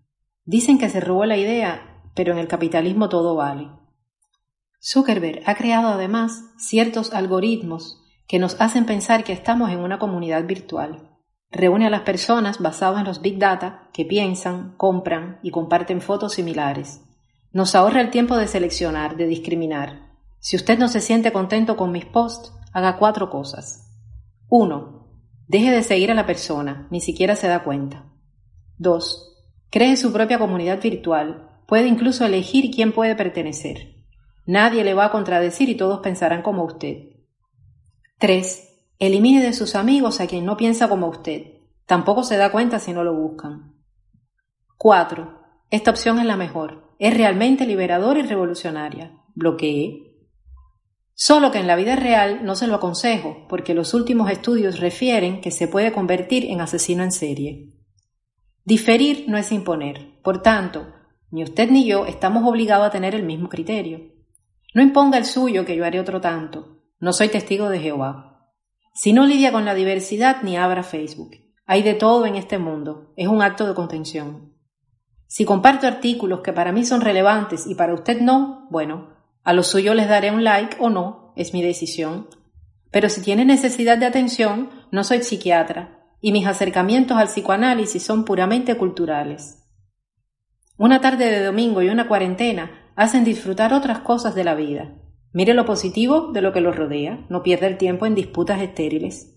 Dicen 0.47 0.79
que 0.79 0.89
se 0.89 1.01
robó 1.01 1.27
la 1.27 1.37
idea, 1.37 2.01
pero 2.15 2.33
en 2.33 2.39
el 2.39 2.49
capitalismo 2.49 3.11
todo 3.11 3.37
vale. 3.37 3.69
Zuckerberg 4.83 5.43
ha 5.45 5.55
creado 5.55 5.89
además 5.89 6.45
ciertos 6.57 7.13
algoritmos 7.13 8.03
que 8.27 8.39
nos 8.39 8.59
hacen 8.59 8.87
pensar 8.87 9.23
que 9.23 9.35
estamos 9.35 9.71
en 9.71 9.81
una 9.81 9.99
comunidad 9.99 10.47
virtual. 10.47 11.12
Reúne 11.53 11.87
a 11.87 11.91
las 11.91 12.01
personas 12.01 12.59
basadas 12.61 13.01
en 13.01 13.07
los 13.07 13.21
Big 13.21 13.39
Data 13.39 13.89
que 13.93 14.07
piensan, 14.07 14.75
compran 14.79 15.39
y 15.43 15.51
comparten 15.51 16.01
fotos 16.01 16.33
similares. 16.33 17.03
Nos 17.53 17.75
ahorra 17.75 18.01
el 18.01 18.11
tiempo 18.11 18.39
de 18.39 18.49
seleccionar, 18.49 19.17
de 19.17 19.27
discriminar. 19.27 20.11
Si 20.41 20.57
usted 20.57 20.79
no 20.79 20.89
se 20.89 21.03
siente 21.03 21.31
contento 21.31 21.77
con 21.77 21.93
mis 21.93 22.07
posts, 22.07 22.55
haga 22.73 22.97
cuatro 22.97 23.29
cosas. 23.29 23.91
1. 24.49 25.07
Deje 25.47 25.71
de 25.71 25.83
seguir 25.83 26.11
a 26.11 26.15
la 26.15 26.25
persona, 26.25 26.89
ni 26.91 27.03
siquiera 27.03 27.37
se 27.37 27.49
da 27.49 27.63
cuenta. 27.63 28.07
2. 28.79 29.47
Cree 29.71 29.97
su 29.99 30.11
propia 30.11 30.39
comunidad 30.39 30.81
virtual, 30.81 31.51
puede 31.67 31.87
incluso 31.87 32.25
elegir 32.25 32.71
quién 32.75 32.93
puede 32.93 33.15
pertenecer. 33.15 33.97
Nadie 34.47 34.85
le 34.85 34.95
va 34.95 35.07
a 35.07 35.11
contradecir 35.11 35.69
y 35.69 35.77
todos 35.77 36.01
pensarán 36.01 36.41
como 36.41 36.65
usted. 36.65 37.11
3. 38.19 38.72
Elimine 39.03 39.43
de 39.43 39.53
sus 39.53 39.75
amigos 39.75 40.21
a 40.21 40.29
quien 40.29 40.45
no 40.45 40.57
piensa 40.57 40.89
como 40.89 41.09
usted. 41.09 41.55
Tampoco 41.87 42.23
se 42.23 42.37
da 42.37 42.53
cuenta 42.53 42.79
si 42.79 42.93
no 42.93 43.03
lo 43.03 43.13
buscan. 43.13 43.75
4. 44.77 45.41
Esta 45.71 45.91
opción 45.91 46.21
es 46.21 46.25
la 46.25 46.37
mejor. 46.37 46.95
Es 47.01 47.13
realmente 47.13 47.67
liberadora 47.67 48.21
y 48.21 48.23
revolucionaria. 48.23 49.11
Bloquee. 49.35 50.25
Solo 51.15 51.51
que 51.51 51.59
en 51.59 51.67
la 51.67 51.75
vida 51.75 51.97
real 51.97 52.45
no 52.45 52.55
se 52.55 52.69
lo 52.69 52.77
aconsejo, 52.77 53.49
porque 53.49 53.75
los 53.75 53.93
últimos 53.93 54.31
estudios 54.31 54.79
refieren 54.79 55.41
que 55.41 55.51
se 55.51 55.67
puede 55.67 55.93
convertir 55.93 56.45
en 56.45 56.61
asesino 56.61 57.03
en 57.03 57.11
serie. 57.11 57.73
Diferir 58.65 59.25
no 59.27 59.37
es 59.37 59.51
imponer. 59.51 60.23
Por 60.23 60.43
tanto, 60.43 60.95
ni 61.33 61.43
usted 61.43 61.69
ni 61.73 61.87
yo 61.89 62.07
estamos 62.07 62.49
obligados 62.49 62.87
a 62.87 62.93
tener 62.93 63.17
el 63.17 63.25
mismo 63.25 63.49
criterio. 63.49 64.13
No 64.75 64.81
imponga 64.81 65.19
el 65.19 65.25
suyo 65.25 65.65
que 65.65 65.75
yo 65.75 65.85
haré 65.85 65.99
otro 65.99 66.21
tanto. 66.21 66.85
No 67.01 67.13
soy 67.13 67.31
testigo 67.31 67.69
de 67.69 67.81
Jehová. 67.81 68.32
Si 68.95 69.13
no 69.13 69.27
lidia 69.27 69.53
con 69.53 69.65
la 69.65 69.75
diversidad, 69.75 70.43
ni 70.43 70.57
abra 70.57 70.83
Facebook. 70.83 71.37
Hay 71.65 71.83
de 71.83 71.95
todo 71.95 72.27
en 72.27 72.37
este 72.37 72.59
mundo. 72.59 73.13
Es 73.17 73.27
un 73.27 73.41
acto 73.41 73.67
de 73.67 73.75
contención. 73.75 74.53
Si 75.27 75.47
comparto 75.47 75.87
artículos 75.87 76.41
que 76.41 76.53
para 76.53 76.73
mí 76.73 76.85
son 76.85 77.01
relevantes 77.01 77.67
y 77.67 77.75
para 77.75 77.95
usted 77.95 78.21
no, 78.21 78.69
bueno, 78.71 79.17
a 79.45 79.55
los 79.55 79.69
suyos 79.69 79.97
les 79.97 80.09
daré 80.09 80.31
un 80.31 80.45
like 80.45 80.77
o 80.79 80.91
no, 80.91 81.33
es 81.37 81.55
mi 81.55 81.63
decisión. 81.63 82.29
Pero 82.91 83.09
si 83.09 83.23
tiene 83.23 83.47
necesidad 83.47 83.97
de 83.97 84.05
atención, 84.05 84.69
no 84.91 85.05
soy 85.05 85.23
psiquiatra 85.23 86.03
y 86.21 86.33
mis 86.33 86.47
acercamientos 86.47 87.17
al 87.17 87.29
psicoanálisis 87.29 88.03
son 88.03 88.27
puramente 88.27 88.77
culturales. 88.77 89.65
Una 90.77 91.01
tarde 91.01 91.31
de 91.31 91.43
domingo 91.43 91.81
y 91.81 91.89
una 91.89 92.09
cuarentena 92.09 92.91
hacen 92.95 93.25
disfrutar 93.25 93.73
otras 93.73 94.01
cosas 94.01 94.35
de 94.35 94.45
la 94.45 94.55
vida. 94.55 94.93
Mire 95.33 95.55
lo 95.55 95.65
positivo 95.65 96.33
de 96.33 96.43
lo 96.43 96.53
que 96.53 96.61
lo 96.61 96.73
rodea, 96.73 97.25
no 97.29 97.43
pierda 97.43 97.67
el 97.67 97.79
tiempo 97.79 98.05
en 98.07 98.15
disputas 98.15 98.61
estériles. 98.61 99.35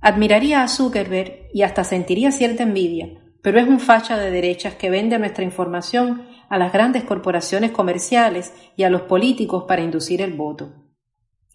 Admiraría 0.00 0.64
a 0.64 0.68
Zuckerberg 0.68 1.48
y 1.52 1.62
hasta 1.62 1.84
sentiría 1.84 2.32
cierta 2.32 2.64
envidia, 2.64 3.22
pero 3.40 3.60
es 3.60 3.68
un 3.68 3.78
facha 3.78 4.16
de 4.16 4.30
derechas 4.30 4.74
que 4.74 4.90
vende 4.90 5.18
nuestra 5.18 5.44
información 5.44 6.26
a 6.48 6.58
las 6.58 6.72
grandes 6.72 7.04
corporaciones 7.04 7.70
comerciales 7.70 8.52
y 8.76 8.82
a 8.82 8.90
los 8.90 9.02
políticos 9.02 9.64
para 9.68 9.82
inducir 9.82 10.20
el 10.22 10.32
voto. 10.32 10.72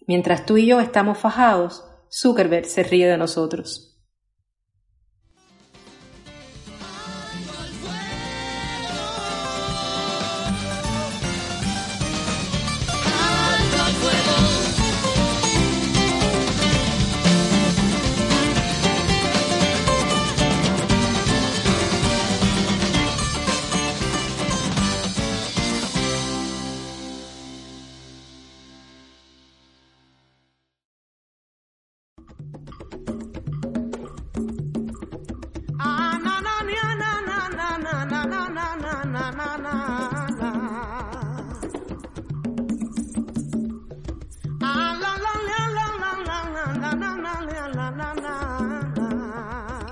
Mientras 0.06 0.46
tú 0.46 0.56
y 0.56 0.66
yo 0.66 0.80
estamos 0.80 1.18
fajados, 1.18 1.84
Zuckerberg 2.10 2.64
se 2.64 2.82
ríe 2.82 3.06
de 3.06 3.18
nosotros. 3.18 3.87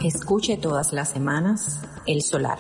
Escuche 0.06 0.56
todas 0.56 0.92
las 0.92 1.08
semanas 1.08 1.80
El 2.06 2.22
Solar, 2.22 2.58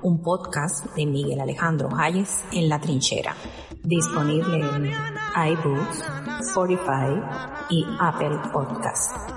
un 0.00 0.22
podcast 0.22 0.86
de 0.96 1.04
Miguel 1.04 1.38
Alejandro 1.38 1.90
Hayes 1.94 2.46
en 2.50 2.70
La 2.70 2.80
Trinchera, 2.80 3.36
disponible 3.82 4.56
en 4.56 4.86
iBooks, 4.86 6.02
Spotify 6.48 7.20
y 7.68 7.84
Apple 8.00 8.38
Podcasts. 8.54 9.31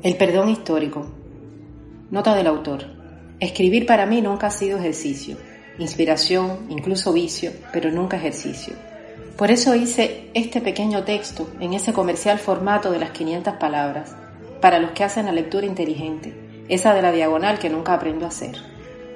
El 0.00 0.16
perdón 0.16 0.48
histórico. 0.48 1.06
Nota 2.10 2.34
del 2.34 2.46
autor. 2.46 2.84
Escribir 3.40 3.84
para 3.84 4.06
mí 4.06 4.22
nunca 4.22 4.46
ha 4.46 4.50
sido 4.50 4.78
ejercicio, 4.78 5.36
inspiración, 5.78 6.66
incluso 6.70 7.12
vicio, 7.12 7.52
pero 7.72 7.90
nunca 7.90 8.16
ejercicio. 8.16 8.74
Por 9.36 9.50
eso 9.50 9.74
hice 9.74 10.30
este 10.34 10.60
pequeño 10.60 11.04
texto 11.04 11.50
en 11.60 11.74
ese 11.74 11.92
comercial 11.92 12.38
formato 12.38 12.90
de 12.90 13.00
las 13.00 13.10
500 13.10 13.54
palabras, 13.54 14.16
para 14.60 14.78
los 14.78 14.92
que 14.92 15.04
hacen 15.04 15.26
la 15.26 15.32
lectura 15.32 15.66
inteligente, 15.66 16.64
esa 16.68 16.94
de 16.94 17.02
la 17.02 17.12
diagonal 17.12 17.58
que 17.58 17.68
nunca 17.68 17.94
aprendo 17.94 18.24
a 18.24 18.28
hacer. 18.28 18.56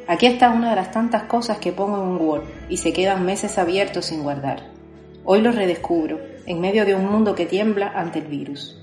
Aquí 0.07 0.26
está 0.26 0.50
una 0.50 0.71
de 0.71 0.76
las 0.76 0.91
tantas 0.91 1.23
cosas 1.23 1.59
que 1.59 1.73
pongo 1.73 1.97
en 1.97 2.09
un 2.09 2.21
Word 2.21 2.45
y 2.69 2.76
se 2.76 2.93
quedan 2.93 3.25
meses 3.25 3.57
abiertos 3.57 4.07
sin 4.07 4.23
guardar. 4.23 4.71
Hoy 5.25 5.41
lo 5.41 5.52
redescubro, 5.52 6.21
en 6.47 6.61
medio 6.61 6.85
de 6.85 6.95
un 6.95 7.07
mundo 7.07 7.35
que 7.35 7.47
tiembla 7.47 7.89
ante 7.95 8.19
el 8.19 8.27
virus. 8.27 8.79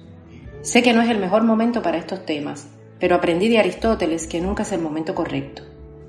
Sé 0.61 0.83
que 0.83 0.93
no 0.93 1.01
es 1.01 1.09
el 1.09 1.19
mejor 1.19 1.43
momento 1.43 1.81
para 1.81 1.97
estos 1.97 2.25
temas, 2.25 2.67
pero 2.99 3.15
aprendí 3.15 3.47
de 3.47 3.59
Aristóteles 3.59 4.27
que 4.27 4.41
nunca 4.41 4.63
es 4.63 4.71
el 4.71 4.81
momento 4.81 5.15
correcto. 5.15 5.63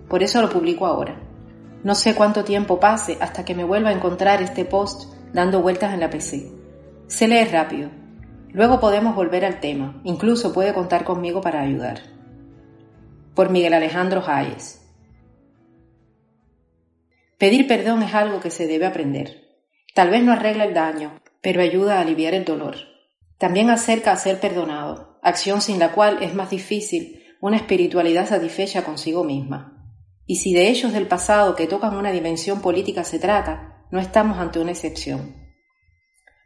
Por 0.08 0.22
eso 0.22 0.42
lo 0.42 0.50
publico 0.50 0.86
ahora. 0.86 1.20
No 1.84 1.94
sé 1.94 2.14
cuánto 2.14 2.44
tiempo 2.44 2.80
pase 2.80 3.16
hasta 3.20 3.44
que 3.44 3.54
me 3.54 3.64
vuelva 3.64 3.90
a 3.90 3.92
encontrar 3.92 4.42
este 4.42 4.64
post 4.64 5.14
dando 5.32 5.62
vueltas 5.62 5.94
en 5.94 6.00
la 6.00 6.10
PC. 6.10 6.50
Se 7.06 7.28
lee 7.28 7.44
rápido. 7.44 7.90
Luego 8.52 8.80
podemos 8.80 9.14
volver 9.14 9.44
al 9.44 9.60
tema, 9.60 10.00
incluso 10.04 10.52
puede 10.52 10.74
contar 10.74 11.04
conmigo 11.04 11.40
para 11.40 11.60
ayudar. 11.60 12.00
Por 13.34 13.50
Miguel 13.50 13.74
Alejandro 13.74 14.22
Hayes. 14.26 14.80
Pedir 17.38 17.68
perdón 17.68 18.02
es 18.02 18.12
algo 18.12 18.40
que 18.40 18.50
se 18.50 18.66
debe 18.66 18.86
aprender. 18.86 19.48
Tal 19.94 20.10
vez 20.10 20.22
no 20.22 20.32
arregla 20.32 20.64
el 20.64 20.74
daño, 20.74 21.19
pero 21.42 21.62
ayuda 21.62 21.98
a 21.98 22.00
aliviar 22.00 22.34
el 22.34 22.44
dolor. 22.44 22.76
También 23.38 23.70
acerca 23.70 24.12
a 24.12 24.16
ser 24.16 24.40
perdonado, 24.40 25.18
acción 25.22 25.60
sin 25.60 25.78
la 25.78 25.92
cual 25.92 26.22
es 26.22 26.34
más 26.34 26.50
difícil 26.50 27.22
una 27.40 27.56
espiritualidad 27.56 28.28
satisfecha 28.28 28.84
consigo 28.84 29.24
misma. 29.24 29.76
Y 30.26 30.36
si 30.36 30.52
de 30.52 30.68
ellos 30.68 30.92
del 30.92 31.06
pasado 31.06 31.56
que 31.56 31.66
tocan 31.66 31.96
una 31.96 32.12
dimensión 32.12 32.60
política 32.60 33.02
se 33.04 33.18
trata, 33.18 33.86
no 33.90 33.98
estamos 33.98 34.38
ante 34.38 34.60
una 34.60 34.72
excepción. 34.72 35.34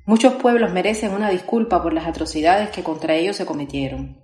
Muchos 0.06 0.34
pueblos 0.34 0.72
merecen 0.72 1.12
una 1.12 1.30
disculpa 1.30 1.82
por 1.82 1.92
las 1.92 2.06
atrocidades 2.06 2.70
que 2.70 2.82
contra 2.82 3.14
ellos 3.14 3.36
se 3.36 3.46
cometieron, 3.46 4.22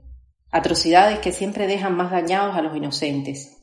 atrocidades 0.50 1.18
que 1.18 1.32
siempre 1.32 1.66
dejan 1.66 1.96
más 1.96 2.10
dañados 2.10 2.56
a 2.56 2.62
los 2.62 2.76
inocentes, 2.76 3.60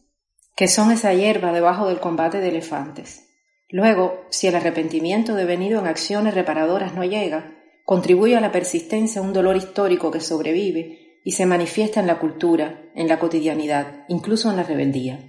que 0.56 0.68
son 0.68 0.92
esa 0.92 1.14
hierba 1.14 1.54
debajo 1.54 1.88
del 1.88 2.00
combate 2.00 2.40
de 2.40 2.50
elefantes. 2.50 3.27
Luego, 3.70 4.26
si 4.30 4.48
el 4.48 4.56
arrepentimiento 4.56 5.36
devenido 5.36 5.80
en 5.80 5.88
acciones 5.88 6.34
reparadoras 6.34 6.94
no 6.94 7.04
llega, 7.04 7.54
contribuye 7.84 8.38
a 8.38 8.42
la 8.42 8.52
persistencia 8.52 9.22
un 9.22 9.34
dolor 9.34 9.58
histórico 9.58 10.10
que 10.12 10.22
sobrevive 10.22 11.20
y 11.24 11.34
se 11.34 11.46
manifiesta 11.46 12.00
en 12.00 12.08
la 12.08 12.20
cultura, 12.20 12.82
en 12.96 13.08
la 13.10 13.20
cotidianidad, 13.20 14.06
incluso 14.08 14.50
en 14.50 14.56
la 14.56 14.64
rebeldía. 14.64 15.20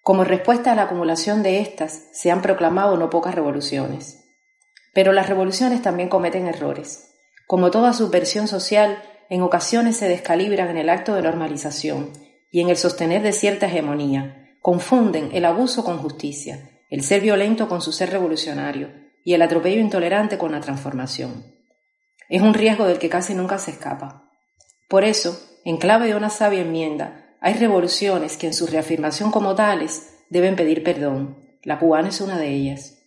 Como 0.00 0.24
respuesta 0.24 0.72
a 0.72 0.74
la 0.76 0.84
acumulación 0.84 1.42
de 1.42 1.60
estas, 1.60 2.08
se 2.12 2.30
han 2.30 2.42
proclamado 2.42 2.96
no 2.96 3.10
pocas 3.10 3.34
revoluciones. 3.34 4.24
Pero 4.94 5.12
las 5.12 5.28
revoluciones 5.28 5.82
también 5.82 6.08
cometen 6.08 6.46
errores. 6.46 7.14
Como 7.46 7.70
toda 7.70 7.92
subversión 7.92 8.46
social, 8.46 9.02
en 9.28 9.42
ocasiones 9.42 9.96
se 9.96 10.08
descalibran 10.08 10.70
en 10.70 10.78
el 10.78 10.88
acto 10.88 11.14
de 11.14 11.22
normalización 11.22 12.12
y 12.50 12.60
en 12.60 12.70
el 12.70 12.76
sostener 12.76 13.22
de 13.22 13.32
cierta 13.32 13.66
hegemonía, 13.66 14.54
confunden 14.62 15.30
el 15.32 15.44
abuso 15.44 15.84
con 15.84 15.98
justicia, 15.98 16.77
el 16.88 17.02
ser 17.02 17.20
violento 17.20 17.68
con 17.68 17.80
su 17.80 17.92
ser 17.92 18.10
revolucionario 18.10 18.90
y 19.24 19.34
el 19.34 19.42
atropello 19.42 19.80
intolerante 19.80 20.38
con 20.38 20.52
la 20.52 20.60
transformación. 20.60 21.44
Es 22.28 22.42
un 22.42 22.54
riesgo 22.54 22.86
del 22.86 22.98
que 22.98 23.08
casi 23.08 23.34
nunca 23.34 23.58
se 23.58 23.72
escapa. 23.72 24.30
Por 24.88 25.04
eso, 25.04 25.38
en 25.64 25.76
clave 25.76 26.06
de 26.06 26.14
una 26.14 26.30
sabia 26.30 26.62
enmienda, 26.62 27.36
hay 27.40 27.54
revoluciones 27.54 28.36
que 28.36 28.46
en 28.46 28.54
su 28.54 28.66
reafirmación 28.66 29.30
como 29.30 29.54
tales 29.54 30.14
deben 30.30 30.56
pedir 30.56 30.82
perdón. 30.82 31.38
La 31.62 31.78
cubana 31.78 32.08
es 32.08 32.20
una 32.20 32.38
de 32.38 32.48
ellas. 32.48 32.98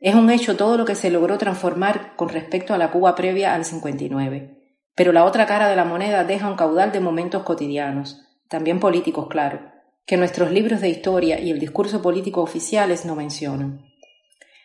Es 0.00 0.14
un 0.14 0.30
hecho 0.30 0.56
todo 0.56 0.76
lo 0.76 0.84
que 0.84 0.94
se 0.94 1.10
logró 1.10 1.38
transformar 1.38 2.16
con 2.16 2.28
respecto 2.28 2.74
a 2.74 2.78
la 2.78 2.90
Cuba 2.90 3.14
previa 3.14 3.54
al 3.54 3.64
59. 3.64 4.58
Pero 4.94 5.12
la 5.12 5.24
otra 5.24 5.46
cara 5.46 5.68
de 5.68 5.76
la 5.76 5.84
moneda 5.84 6.24
deja 6.24 6.48
un 6.48 6.56
caudal 6.56 6.92
de 6.92 7.00
momentos 7.00 7.44
cotidianos, 7.44 8.20
también 8.48 8.80
políticos, 8.80 9.28
claro, 9.30 9.71
que 10.06 10.16
nuestros 10.16 10.50
libros 10.50 10.80
de 10.80 10.88
historia 10.88 11.40
y 11.40 11.50
el 11.50 11.58
discurso 11.58 12.02
político 12.02 12.42
oficiales 12.42 13.04
no 13.04 13.14
mencionan. 13.14 13.84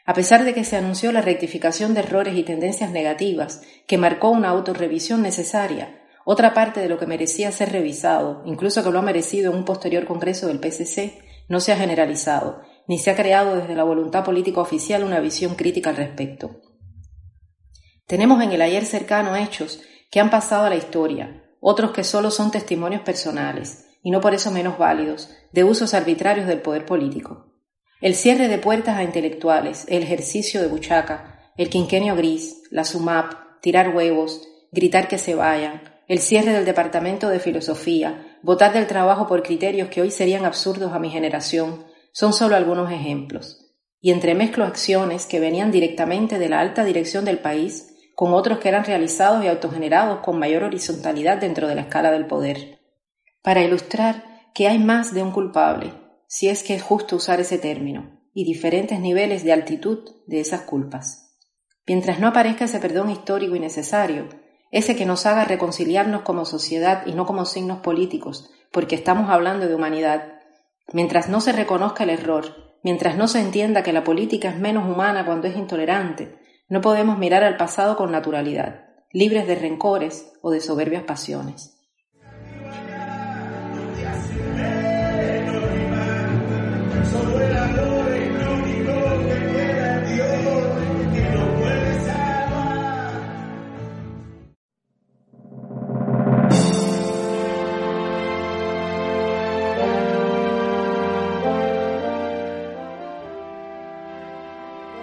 A 0.05 0.13
pesar 0.13 0.45
de 0.45 0.53
que 0.53 0.63
se 0.63 0.77
anunció 0.77 1.11
la 1.11 1.21
rectificación 1.21 1.93
de 1.93 1.99
errores 1.99 2.35
y 2.37 2.43
tendencias 2.43 2.91
negativas, 2.91 3.61
que 3.87 3.97
marcó 3.97 4.29
una 4.29 4.49
autorrevisión 4.49 5.21
necesaria, 5.21 6.01
otra 6.25 6.53
parte 6.53 6.79
de 6.79 6.89
lo 6.89 6.97
que 6.97 7.05
merecía 7.05 7.51
ser 7.51 7.71
revisado, 7.71 8.41
incluso 8.45 8.83
que 8.83 8.91
lo 8.91 8.99
ha 8.99 9.01
merecido 9.01 9.51
en 9.51 9.57
un 9.57 9.65
posterior 9.65 10.05
congreso 10.05 10.47
del 10.47 10.59
PCC, 10.59 11.21
no 11.49 11.59
se 11.59 11.71
ha 11.71 11.77
generalizado, 11.77 12.61
ni 12.87 12.99
se 12.99 13.11
ha 13.11 13.15
creado 13.15 13.55
desde 13.55 13.75
la 13.75 13.83
voluntad 13.83 14.23
política 14.23 14.61
oficial 14.61 15.03
una 15.03 15.19
visión 15.19 15.55
crítica 15.55 15.89
al 15.89 15.97
respecto. 15.97 16.61
Tenemos 18.07 18.41
en 18.41 18.51
el 18.53 18.61
ayer 18.61 18.85
cercano 18.85 19.35
hechos 19.35 19.81
que 20.09 20.21
han 20.21 20.29
pasado 20.29 20.65
a 20.65 20.69
la 20.69 20.77
historia, 20.77 21.43
otros 21.59 21.91
que 21.91 22.05
solo 22.05 22.31
son 22.31 22.51
testimonios 22.51 23.01
personales, 23.01 23.86
y 24.07 24.09
no 24.09 24.21
por 24.21 24.33
eso 24.33 24.51
menos 24.51 24.77
válidos, 24.77 25.29
de 25.51 25.65
usos 25.65 25.93
arbitrarios 25.93 26.47
del 26.47 26.61
poder 26.61 26.85
político. 26.85 27.51
El 27.99 28.15
cierre 28.15 28.47
de 28.47 28.57
puertas 28.57 28.95
a 28.95 29.03
intelectuales, 29.03 29.83
el 29.89 30.01
ejercicio 30.01 30.61
de 30.61 30.69
buchaca, 30.69 31.51
el 31.57 31.69
quinquenio 31.69 32.15
gris, 32.15 32.63
la 32.71 32.85
SUMAP, 32.85 33.59
tirar 33.59 33.93
huevos, 33.93 34.47
gritar 34.71 35.09
que 35.09 35.17
se 35.17 35.35
vayan, 35.35 35.81
el 36.07 36.19
cierre 36.19 36.53
del 36.53 36.63
departamento 36.63 37.27
de 37.27 37.41
filosofía, 37.41 38.37
votar 38.43 38.71
del 38.71 38.87
trabajo 38.87 39.27
por 39.27 39.43
criterios 39.43 39.89
que 39.89 40.01
hoy 40.01 40.09
serían 40.09 40.45
absurdos 40.45 40.93
a 40.93 40.99
mi 40.99 41.09
generación, 41.09 41.83
son 42.13 42.31
solo 42.31 42.55
algunos 42.55 42.89
ejemplos. 42.89 43.75
Y 43.99 44.11
entremezclo 44.11 44.63
acciones 44.63 45.25
que 45.25 45.41
venían 45.41 45.69
directamente 45.69 46.39
de 46.39 46.47
la 46.47 46.61
alta 46.61 46.85
dirección 46.85 47.25
del 47.25 47.39
país 47.39 47.93
con 48.15 48.33
otros 48.33 48.59
que 48.59 48.69
eran 48.69 48.85
realizados 48.85 49.43
y 49.43 49.49
autogenerados 49.49 50.21
con 50.21 50.39
mayor 50.39 50.63
horizontalidad 50.63 51.39
dentro 51.39 51.67
de 51.67 51.75
la 51.75 51.81
escala 51.81 52.09
del 52.09 52.25
poder 52.25 52.76
para 53.47 53.63
ilustrar 53.63 54.25
que 54.53 54.67
hay 54.67 54.77
más 54.77 55.13
de 55.13 55.23
un 55.23 55.31
culpable, 55.31 55.93
si 56.27 56.49
es 56.49 56.63
que 56.63 56.75
es 56.75 56.81
justo 56.83 57.15
usar 57.15 57.39
ese 57.39 57.57
término, 57.57 58.19
y 58.33 58.43
diferentes 58.43 58.99
niveles 58.99 59.45
de 59.45 59.53
altitud 59.53 59.99
de 60.25 60.41
esas 60.41 60.63
culpas. 60.63 61.33
Mientras 61.87 62.19
no 62.19 62.27
aparezca 62.27 62.65
ese 62.65 62.81
perdón 62.81 63.09
histórico 63.09 63.55
y 63.55 63.61
necesario, 63.61 64.27
ese 64.69 64.97
que 64.97 65.05
nos 65.05 65.25
haga 65.25 65.45
reconciliarnos 65.45 66.23
como 66.23 66.43
sociedad 66.43 67.03
y 67.05 67.13
no 67.13 67.25
como 67.25 67.45
signos 67.45 67.79
políticos, 67.79 68.51
porque 68.73 68.95
estamos 68.95 69.29
hablando 69.29 69.65
de 69.65 69.75
humanidad, 69.75 70.41
mientras 70.91 71.29
no 71.29 71.39
se 71.39 71.53
reconozca 71.53 72.03
el 72.03 72.09
error, 72.09 72.77
mientras 72.83 73.15
no 73.15 73.29
se 73.29 73.39
entienda 73.39 73.81
que 73.81 73.93
la 73.93 74.03
política 74.03 74.49
es 74.49 74.59
menos 74.59 74.93
humana 74.93 75.25
cuando 75.25 75.47
es 75.47 75.55
intolerante, 75.55 76.37
no 76.67 76.81
podemos 76.81 77.17
mirar 77.17 77.45
al 77.45 77.55
pasado 77.55 77.95
con 77.95 78.11
naturalidad, 78.11 78.87
libres 79.13 79.47
de 79.47 79.55
rencores 79.55 80.33
o 80.41 80.51
de 80.51 80.59
soberbias 80.59 81.03
pasiones. 81.03 81.76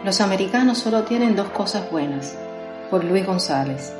Los 0.05 0.21
americanos 0.21 0.77
solo 0.77 1.05
tienen 1.05 1.35
dos 1.35 1.49
cosas 1.49 1.91
buenas, 1.91 2.37
por 2.91 3.03
Luis 3.05 3.25
González. 3.25 3.91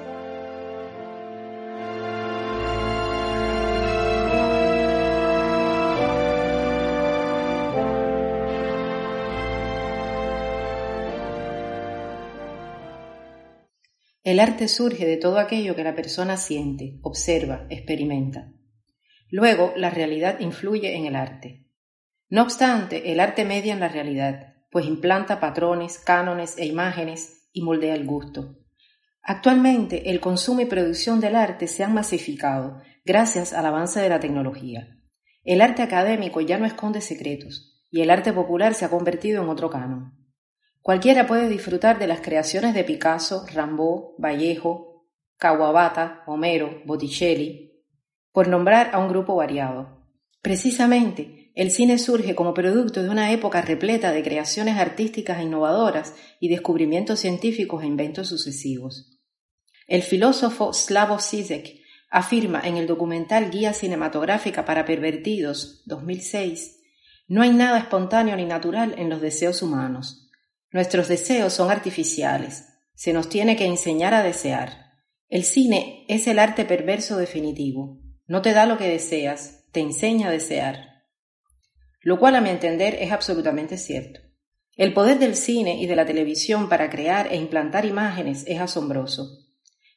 El 14.23 14.41
arte 14.41 14.69
surge 14.69 15.07
de 15.07 15.17
todo 15.17 15.39
aquello 15.39 15.75
que 15.75 15.85
la 15.85 15.95
persona 15.95 16.37
siente, 16.37 16.99
observa, 17.01 17.67
experimenta. 17.71 18.53
Luego, 19.31 19.73
la 19.75 19.89
realidad 19.89 20.39
influye 20.41 20.97
en 20.97 21.07
el 21.07 21.17
arte. 21.17 21.65
No 22.29 22.43
obstante, 22.43 23.11
el 23.11 23.21
arte 23.21 23.47
media 23.47 23.73
en 23.73 23.81
la 23.81 23.89
realidad, 23.89 24.54
pues 24.75 24.87
implanta 24.87 25.39
patrones, 25.39 26.01
cánones 26.01 26.59
e 26.59 26.67
imágenes 26.67 27.49
y 27.53 27.63
moldea 27.63 27.95
el 27.95 28.05
gusto. 28.05 28.57
Actualmente, 29.23 30.11
el 30.11 30.19
consumo 30.19 30.63
y 30.63 30.65
producción 30.65 31.21
del 31.21 31.37
arte 31.37 31.69
se 31.69 31.85
han 31.85 31.95
masificado 31.95 32.83
gracias 33.05 33.53
al 33.53 33.67
avance 33.67 34.01
de 34.01 34.09
la 34.09 34.19
tecnología. 34.19 34.89
El 35.45 35.61
arte 35.61 35.83
académico 35.83 36.41
ya 36.41 36.59
no 36.59 36.67
esconde 36.67 37.03
secretos 37.03 37.87
y 37.89 38.01
el 38.01 38.11
arte 38.11 38.33
popular 38.33 38.75
se 38.75 38.85
ha 38.85 38.91
convertido 38.91 39.45
en 39.45 39.49
otro 39.49 39.71
canon. 39.71 40.13
Cualquiera 40.81 41.29
puede 41.29 41.49
disfrutar 41.49 42.01
de 42.01 42.09
las 42.09 42.21
creaciones 42.21 42.75
de 42.75 42.83
Picasso, 42.83 43.47
Rambaud, 43.55 44.17
Vallejo, 44.19 45.07
Kawabata, 45.37 46.25
Homero, 46.27 46.83
Botticelli, 46.85 47.81
por 48.33 48.49
nombrar 48.49 48.91
a 48.93 48.99
un 48.99 49.09
grupo 49.09 49.37
variado. 49.37 50.05
Precisamente, 50.43 51.44
el 51.55 51.71
cine 51.71 51.99
surge 51.99 52.35
como 52.35 52.53
producto 52.53 53.03
de 53.03 53.09
una 53.11 53.31
época 53.31 53.63
repleta 53.63 54.11
de 54.11 54.25
creaciones 54.25 54.77
artísticas 54.77 55.39
e 55.39 55.45
innovadoras 55.45 56.15
y 56.41 56.49
descubrimientos 56.49 57.21
científicos 57.21 57.85
e 57.85 57.87
inventos 57.87 58.29
sucesivos. 58.29 59.21
El 59.87 60.03
filósofo 60.03 60.73
Slavoj 60.73 61.21
Zizek 61.21 61.81
afirma 62.11 62.61
en 62.65 62.77
el 62.77 62.89
documental 62.89 63.51
Guía 63.51 63.73
Cinematográfica 63.73 64.65
para 64.65 64.85
Pervertidos 64.85 65.83
2006, 65.87 66.81
no 67.27 67.41
hay 67.41 67.51
nada 67.51 67.79
espontáneo 67.79 68.37
ni 68.37 68.45
natural 68.45 68.97
en 68.99 69.09
los 69.09 69.21
deseos 69.21 69.63
humanos. 69.63 70.29
Nuestros 70.73 71.09
deseos 71.09 71.55
son 71.55 71.71
artificiales. 71.71 72.67
Se 72.95 73.13
nos 73.13 73.29
tiene 73.29 73.57
que 73.57 73.65
enseñar 73.65 74.13
a 74.13 74.23
desear. 74.23 74.93
El 75.29 75.45
cine 75.45 76.05
es 76.09 76.27
el 76.27 76.39
arte 76.39 76.65
perverso 76.65 77.17
definitivo. 77.17 78.01
No 78.27 78.43
te 78.43 78.53
da 78.53 78.67
lo 78.67 78.77
que 78.77 78.89
deseas, 78.89 79.65
te 79.73 79.81
enseña 79.81 80.29
a 80.29 80.33
desear 80.33 80.94
lo 82.05 82.19
cual 82.19 82.37
a 82.37 82.41
mi 82.41 82.51
entender 82.51 82.97
es 83.01 83.11
absolutamente 83.11 83.79
cierto. 83.79 84.21
El 84.77 84.93
poder 84.93 85.19
del 85.19 85.37
cine 85.37 85.81
y 85.81 85.87
de 85.87 85.97
la 85.97 86.05
televisión 86.05 86.69
para 86.69 86.91
crear 86.91 87.33
e 87.33 87.37
implantar 87.37 87.85
imágenes 87.87 88.45
es 88.47 88.61
asombroso. 88.61 89.39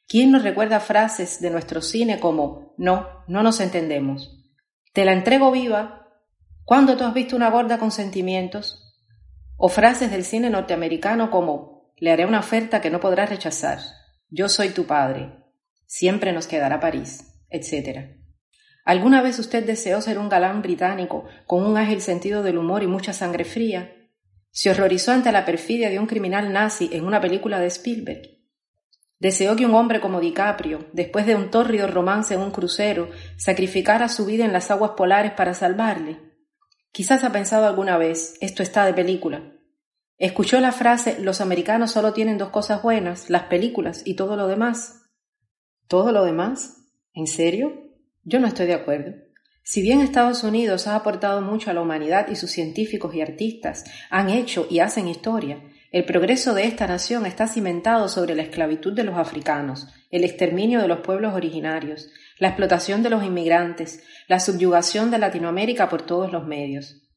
¿Quién 0.08 0.32
nos 0.32 0.42
recuerda 0.42 0.80
frases 0.80 1.40
de 1.40 1.50
nuestro 1.50 1.82
cine 1.82 2.18
como 2.18 2.74
no, 2.78 3.06
no 3.28 3.42
nos 3.42 3.60
entendemos? 3.60 4.42
Te 4.94 5.04
la 5.04 5.12
entrego 5.12 5.50
viva. 5.50 6.08
¿Cuándo 6.64 6.96
tú 6.96 7.04
has 7.04 7.12
visto 7.12 7.36
una 7.36 7.50
gorda 7.50 7.78
con 7.78 7.90
sentimientos? 7.90 8.96
O 9.56 9.68
frases 9.68 10.10
del 10.10 10.24
cine 10.24 10.48
norteamericano 10.48 11.30
como 11.30 11.92
le 11.96 12.10
haré 12.10 12.24
una 12.24 12.40
oferta 12.40 12.80
que 12.80 12.90
no 12.90 13.00
podrás 13.00 13.28
rechazar. 13.28 13.80
Yo 14.30 14.48
soy 14.48 14.70
tu 14.70 14.86
padre. 14.86 15.44
Siempre 15.86 16.32
nos 16.32 16.46
quedará 16.46 16.80
París, 16.80 17.44
etc. 17.50 18.17
¿Alguna 18.88 19.20
vez 19.20 19.38
usted 19.38 19.66
deseó 19.66 20.00
ser 20.00 20.18
un 20.18 20.30
galán 20.30 20.62
británico 20.62 21.26
con 21.46 21.62
un 21.62 21.76
ágil 21.76 22.00
sentido 22.00 22.42
del 22.42 22.56
humor 22.56 22.82
y 22.82 22.86
mucha 22.86 23.12
sangre 23.12 23.44
fría? 23.44 23.92
¿Se 24.50 24.70
horrorizó 24.70 25.12
ante 25.12 25.30
la 25.30 25.44
perfidia 25.44 25.90
de 25.90 25.98
un 25.98 26.06
criminal 26.06 26.54
nazi 26.54 26.88
en 26.92 27.04
una 27.04 27.20
película 27.20 27.60
de 27.60 27.66
Spielberg? 27.66 28.22
Deseó 29.18 29.56
que 29.56 29.66
un 29.66 29.74
hombre 29.74 30.00
como 30.00 30.20
DiCaprio, 30.20 30.86
después 30.94 31.26
de 31.26 31.34
un 31.34 31.50
tórrido 31.50 31.86
romance 31.86 32.32
en 32.32 32.40
un 32.40 32.50
crucero, 32.50 33.10
sacrificara 33.36 34.08
su 34.08 34.24
vida 34.24 34.46
en 34.46 34.54
las 34.54 34.70
aguas 34.70 34.92
polares 34.92 35.32
para 35.32 35.52
salvarle. 35.52 36.22
Quizás 36.90 37.24
ha 37.24 37.30
pensado 37.30 37.66
alguna 37.66 37.98
vez, 37.98 38.38
esto 38.40 38.62
está 38.62 38.86
de 38.86 38.94
película. 38.94 39.52
Escuchó 40.16 40.60
la 40.60 40.72
frase, 40.72 41.18
los 41.20 41.42
americanos 41.42 41.90
solo 41.90 42.14
tienen 42.14 42.38
dos 42.38 42.48
cosas 42.48 42.82
buenas, 42.82 43.28
las 43.28 43.42
películas 43.42 44.00
y 44.06 44.14
todo 44.14 44.34
lo 44.34 44.46
demás. 44.46 45.02
¿Todo 45.88 46.10
lo 46.10 46.24
demás? 46.24 46.86
¿En 47.12 47.26
serio? 47.26 47.87
Yo 48.30 48.40
no 48.40 48.46
estoy 48.46 48.66
de 48.66 48.74
acuerdo. 48.74 49.14
Si 49.62 49.80
bien 49.80 50.02
Estados 50.02 50.44
Unidos 50.44 50.86
ha 50.86 50.96
aportado 50.96 51.40
mucho 51.40 51.70
a 51.70 51.72
la 51.72 51.80
humanidad 51.80 52.28
y 52.28 52.36
sus 52.36 52.50
científicos 52.50 53.14
y 53.14 53.22
artistas 53.22 53.84
han 54.10 54.28
hecho 54.28 54.66
y 54.68 54.80
hacen 54.80 55.08
historia, 55.08 55.62
el 55.92 56.04
progreso 56.04 56.52
de 56.52 56.66
esta 56.66 56.86
nación 56.86 57.24
está 57.24 57.48
cimentado 57.48 58.06
sobre 58.06 58.34
la 58.34 58.42
esclavitud 58.42 58.92
de 58.92 59.04
los 59.04 59.16
africanos, 59.16 59.88
el 60.10 60.24
exterminio 60.24 60.82
de 60.82 60.88
los 60.88 61.00
pueblos 61.00 61.32
originarios, 61.32 62.10
la 62.38 62.48
explotación 62.48 63.02
de 63.02 63.08
los 63.08 63.24
inmigrantes, 63.24 64.04
la 64.26 64.40
subyugación 64.40 65.10
de 65.10 65.16
Latinoamérica 65.16 65.88
por 65.88 66.02
todos 66.02 66.30
los 66.30 66.46
medios. 66.46 67.07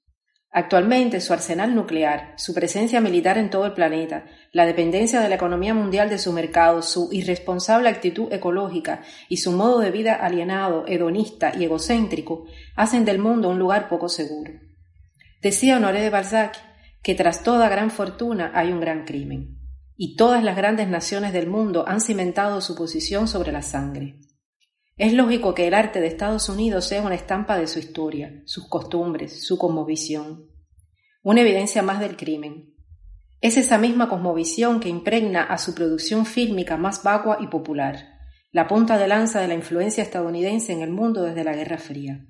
Actualmente 0.54 1.22
su 1.22 1.32
arsenal 1.32 1.74
nuclear, 1.74 2.34
su 2.36 2.54
presencia 2.54 3.00
militar 3.00 3.38
en 3.38 3.50
todo 3.50 3.66
el 3.66 3.72
planeta, 3.72 4.26
la 4.52 4.66
dependencia 4.66 5.22
de 5.22 5.30
la 5.30 5.36
economía 5.36 5.74
mundial 5.74 6.10
de 6.10 6.18
su 6.18 6.34
mercado, 6.34 6.82
su 6.82 7.08
irresponsable 7.14 7.88
actitud 7.88 8.32
ecológica 8.34 9.02
y 9.30 9.38
su 9.38 9.54
modo 9.54 9.80
de 9.80 9.92
vida 9.92 10.14
alienado, 10.14 10.86
hedonista 10.88 11.54
y 11.58 11.64
egocéntrico 11.64 12.48
hacen 12.76 13.06
del 13.06 13.20
mundo 13.20 13.48
un 13.48 13.60
lugar 13.60 13.88
poco 13.88 14.10
seguro. 14.10 14.52
Decía 15.42 15.78
Honoré 15.78 16.02
de 16.02 16.10
Balzac 16.10 16.58
que 17.02 17.16
tras 17.16 17.44
toda 17.44 17.70
gran 17.70 17.90
fortuna 17.90 18.52
hay 18.54 18.74
un 18.74 18.82
gran 18.82 19.06
crimen, 19.06 19.58
y 19.96 20.18
todas 20.18 20.44
las 20.44 20.58
grandes 20.58 20.90
naciones 20.90 21.32
del 21.32 21.48
mundo 21.48 21.86
han 21.88 22.02
cimentado 22.02 22.60
su 22.60 22.76
posición 22.76 23.30
sobre 23.30 23.54
la 23.54 23.62
sangre. 23.62 24.18
Es 25.02 25.14
lógico 25.14 25.56
que 25.56 25.66
el 25.66 25.74
arte 25.74 26.00
de 26.00 26.06
Estados 26.06 26.48
Unidos 26.48 26.86
sea 26.86 27.02
una 27.02 27.16
estampa 27.16 27.58
de 27.58 27.66
su 27.66 27.80
historia, 27.80 28.44
sus 28.46 28.70
costumbres, 28.70 29.44
su 29.44 29.58
cosmovisión, 29.58 30.52
una 31.24 31.42
evidencia 31.42 31.82
más 31.82 32.00
del 32.00 32.16
crimen. 32.16 32.76
Es 33.42 33.58
esa 33.58 33.80
misma 33.80 34.08
cosmovisión 34.10 34.80
que 34.80 34.90
impregna 34.90 35.42
a 35.42 35.58
su 35.58 35.74
producción 35.74 36.28
fílmica 36.28 36.78
más 36.78 37.02
vacua 37.02 37.40
y 37.42 37.48
popular, 37.48 38.20
la 38.52 38.68
punta 38.68 39.00
de 39.00 39.08
lanza 39.08 39.42
de 39.42 39.48
la 39.48 39.56
influencia 39.56 40.04
estadounidense 40.04 40.72
en 40.72 40.82
el 40.82 40.92
mundo 40.92 41.24
desde 41.24 41.46
la 41.46 41.56
Guerra 41.56 41.80
Fría. 41.80 42.24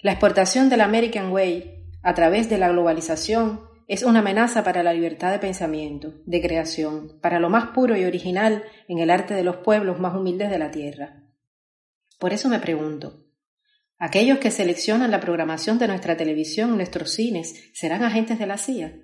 La 0.00 0.12
exportación 0.12 0.70
del 0.70 0.80
American 0.80 1.30
Way 1.30 1.90
a 2.02 2.14
través 2.14 2.48
de 2.48 2.56
la 2.56 2.70
globalización 2.70 3.60
es 3.86 4.02
una 4.02 4.20
amenaza 4.20 4.64
para 4.64 4.82
la 4.82 4.94
libertad 4.94 5.30
de 5.30 5.40
pensamiento, 5.40 6.14
de 6.24 6.40
creación, 6.40 7.20
para 7.20 7.38
lo 7.38 7.50
más 7.50 7.66
puro 7.74 7.98
y 7.98 8.06
original 8.06 8.64
en 8.88 8.98
el 8.98 9.10
arte 9.10 9.34
de 9.34 9.44
los 9.44 9.56
pueblos 9.56 10.00
más 10.00 10.14
humildes 10.16 10.48
de 10.48 10.58
la 10.58 10.70
tierra. 10.70 11.25
Por 12.18 12.32
eso 12.32 12.48
me 12.48 12.58
pregunto, 12.58 13.24
¿aquellos 13.98 14.38
que 14.38 14.50
seleccionan 14.50 15.10
la 15.10 15.20
programación 15.20 15.78
de 15.78 15.88
nuestra 15.88 16.16
televisión 16.16 16.70
en 16.70 16.76
nuestros 16.76 17.10
cines 17.10 17.70
serán 17.74 18.02
agentes 18.02 18.38
de 18.38 18.46
la 18.46 18.56
CIA? 18.56 18.94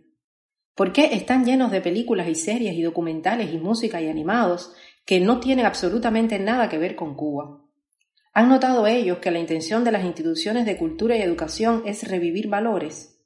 ¿Por 0.74 0.92
qué 0.92 1.14
están 1.14 1.44
llenos 1.44 1.70
de 1.70 1.82
películas 1.82 2.28
y 2.28 2.34
series 2.34 2.74
y 2.74 2.82
documentales 2.82 3.52
y 3.52 3.58
música 3.58 4.00
y 4.00 4.08
animados 4.08 4.72
que 5.04 5.20
no 5.20 5.40
tienen 5.40 5.66
absolutamente 5.66 6.38
nada 6.38 6.70
que 6.70 6.78
ver 6.78 6.96
con 6.96 7.14
Cuba? 7.14 7.60
¿Han 8.32 8.48
notado 8.48 8.86
ellos 8.86 9.18
que 9.18 9.30
la 9.30 9.38
intención 9.38 9.84
de 9.84 9.92
las 9.92 10.04
instituciones 10.04 10.64
de 10.64 10.78
cultura 10.78 11.16
y 11.16 11.20
educación 11.20 11.82
es 11.84 12.08
revivir 12.08 12.48
valores? 12.48 13.22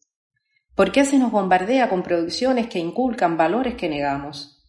¿Por 0.74 0.90
qué 0.90 1.04
se 1.04 1.18
nos 1.18 1.30
bombardea 1.30 1.88
con 1.88 2.02
producciones 2.02 2.66
que 2.66 2.80
inculcan 2.80 3.36
valores 3.36 3.76
que 3.76 3.88
negamos? 3.88 4.64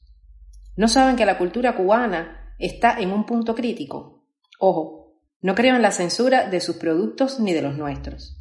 ¿No 0.75 0.88
saben 0.88 1.15
que 1.15 1.25
la 1.25 1.39
cultura 1.39 1.75
cubana 1.75 2.53
está 2.60 2.99
en 2.99 3.12
un 3.12 3.25
punto 3.25 3.56
crítico? 3.56 4.27
Ojo, 4.60 4.96
no 5.41 5.56
creo 5.56 5.76
en 5.76 5.82
la 5.82 5.91
censura 5.91 6.50
de 6.50 6.60
sus 6.62 6.78
productos 6.78 7.39
ni 7.39 7.54
de 7.54 7.62
los 7.62 7.78
nuestros. 7.78 8.38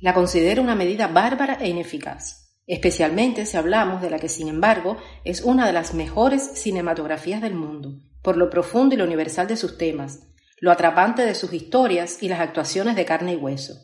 La 0.00 0.14
considero 0.14 0.62
una 0.62 0.74
medida 0.74 1.08
bárbara 1.08 1.58
e 1.60 1.68
ineficaz, 1.68 2.54
especialmente 2.66 3.46
si 3.46 3.56
hablamos 3.56 4.00
de 4.00 4.10
la 4.10 4.18
que, 4.18 4.28
sin 4.28 4.48
embargo, 4.48 4.96
es 5.24 5.42
una 5.42 5.66
de 5.66 5.72
las 5.72 5.94
mejores 5.94 6.42
cinematografías 6.54 7.42
del 7.42 7.54
mundo, 7.54 8.00
por 8.22 8.36
lo 8.36 8.50
profundo 8.50 8.94
y 8.94 8.98
lo 8.98 9.04
universal 9.04 9.46
de 9.46 9.56
sus 9.56 9.76
temas, 9.76 10.20
lo 10.60 10.70
atrapante 10.70 11.24
de 11.24 11.34
sus 11.34 11.52
historias 11.52 12.22
y 12.22 12.28
las 12.28 12.40
actuaciones 12.40 12.96
de 12.96 13.04
carne 13.04 13.34
y 13.34 13.36
hueso. 13.36 13.74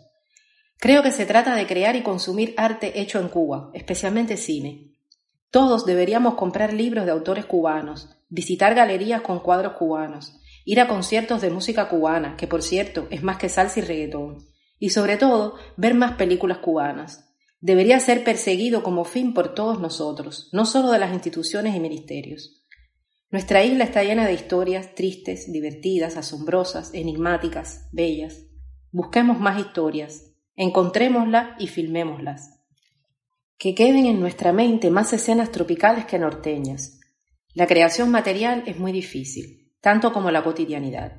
Creo 0.79 1.03
que 1.03 1.12
se 1.12 1.27
trata 1.27 1.55
de 1.55 1.66
crear 1.66 1.96
y 1.96 2.03
consumir 2.03 2.55
arte 2.57 3.00
hecho 3.00 3.20
en 3.20 3.29
Cuba, 3.29 3.70
especialmente 3.74 4.37
cine. 4.37 4.92
Todos 5.50 5.87
deberíamos 5.87 6.35
comprar 6.35 6.72
libros 6.72 7.07
de 7.07 7.12
autores 7.12 7.44
cubanos, 7.44 8.11
visitar 8.29 8.74
galerías 8.74 9.22
con 9.22 9.40
cuadros 9.40 9.74
cubanos, 9.74 10.40
ir 10.64 10.81
a 10.81 10.88
conciertos 10.88 11.40
de 11.42 11.50
música 11.50 11.88
cubana, 11.88 12.37
que 12.37 12.46
por 12.46 12.62
cierto 12.62 13.07
es 13.11 13.22
más 13.22 13.37
que 13.37 13.48
salsa 13.48 13.81
y 13.81 13.83
reggaetón, 13.83 14.38
y 14.79 14.90
sobre 14.90 15.16
todo 15.16 15.57
ver 15.77 15.94
más 15.94 16.16
películas 16.16 16.59
cubanas. 16.59 17.31
Debería 17.61 17.98
ser 18.00 18.24
perseguido 18.24 18.83
como 18.83 19.05
fin 19.05 19.33
por 19.33 19.55
todos 19.55 19.81
nosotros, 19.81 20.50
no 20.53 20.66
solo 20.66 20.90
de 20.90 20.98
las 20.98 21.12
instituciones 21.12 21.74
y 21.74 21.81
ministerios. 21.81 22.62
Nuestra 23.31 23.64
isla 23.64 23.85
está 23.85 24.05
llena 24.05 24.27
de 24.27 24.35
historias 24.35 24.94
tristes, 24.94 25.50
divertidas, 25.50 26.16
asombrosas, 26.16 26.92
enigmáticas, 26.92 27.88
bellas. 27.90 28.42
Busquemos 28.92 29.40
más 29.40 29.59
historias, 29.59 30.35
encontrémoslas 30.57 31.61
y 31.61 31.66
filmémoslas. 31.66 32.61
Que 33.59 33.74
queden 33.74 34.07
en 34.07 34.20
nuestra 34.20 34.53
mente 34.53 34.90
más 34.90 35.12
escenas 35.12 35.50
tropicales 35.50 36.05
que 36.05 36.18
norteñas. 36.18 37.00
La 37.55 37.66
creación 37.66 38.11
material 38.11 38.62
es 38.66 38.79
muy 38.79 38.92
difícil, 38.92 39.63
tanto 39.85 40.12
como 40.12 40.33
la 40.33 40.42
cotidianidad. 40.42 41.12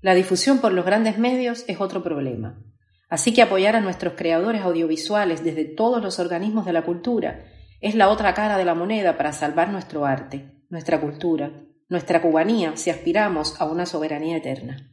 La 0.00 0.14
difusión 0.14 0.60
por 0.60 0.72
los 0.72 0.84
grandes 0.84 1.18
medios 1.18 1.64
es 1.66 1.80
otro 1.80 2.04
problema. 2.04 2.62
Así 3.08 3.34
que 3.34 3.42
apoyar 3.42 3.74
a 3.74 3.80
nuestros 3.80 4.14
creadores 4.14 4.62
audiovisuales 4.62 5.42
desde 5.42 5.64
todos 5.64 6.00
los 6.00 6.20
organismos 6.20 6.64
de 6.64 6.72
la 6.72 6.82
cultura 6.82 7.44
es 7.80 7.96
la 7.96 8.08
otra 8.08 8.34
cara 8.34 8.56
de 8.56 8.64
la 8.64 8.74
moneda 8.74 9.16
para 9.16 9.32
salvar 9.32 9.70
nuestro 9.70 10.06
arte 10.06 10.52
nuestra 10.72 11.02
cultura, 11.02 11.52
nuestra 11.90 12.22
cubanía 12.22 12.78
si 12.78 12.88
aspiramos 12.88 13.60
a 13.60 13.66
una 13.66 13.84
soberanía 13.84 14.38
eterna. 14.38 14.90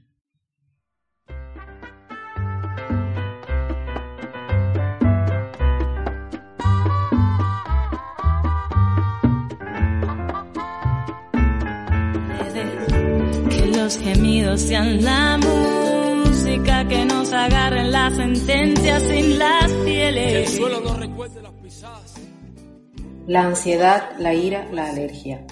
Los 13.90 13.98
gemidos 13.98 14.62
sean 14.62 15.04
la 15.04 15.40
música, 15.40 16.88
que 16.88 17.06
nos 17.06 17.34
agarren 17.34 17.92
las 17.92 18.16
sentencias 18.16 19.02
sin 19.02 19.40
las 19.40 19.72
pieles. 19.84 20.34
el 20.34 20.48
suelo 20.60 20.80
no 20.82 20.94
recuerde 20.94 21.42
las 21.42 21.52
pisadas. 21.54 22.14
La 23.26 23.48
ansiedad, 23.48 24.12
la 24.20 24.36
ira, 24.36 24.68
la 24.72 24.92
alergia 24.92 25.44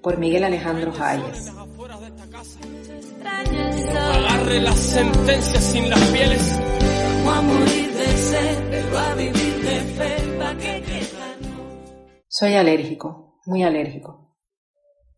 por 0.00 0.16
Miguel 0.18 0.44
Alejandro 0.44 0.92
Hayes. 0.96 1.52
Agarre 4.12 4.60
las 4.60 4.78
sentencias 4.78 5.64
sin 5.64 5.90
las 5.90 6.00
pieles. 6.10 6.60
Soy 12.28 12.54
alérgico, 12.54 13.40
muy 13.44 13.64
alérgico. 13.64 14.36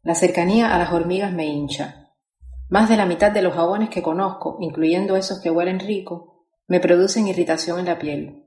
La 0.03 0.15
cercanía 0.15 0.75
a 0.75 0.79
las 0.79 0.91
hormigas 0.95 1.31
me 1.31 1.45
hincha. 1.45 2.08
Más 2.69 2.89
de 2.89 2.97
la 2.97 3.07
mitad 3.07 3.33
de 3.33 3.43
los 3.43 3.55
jabones 3.55 3.89
que 3.89 4.03
conozco, 4.03 4.59
incluyendo 4.61 5.17
esos 5.17 5.41
que 5.41 5.51
huelen 5.51 5.81
rico, 5.81 6.47
me 6.67 6.81
producen 6.81 7.27
irritación 7.27 7.79
en 7.79 7.87
la 7.87 7.99
piel. 7.99 8.45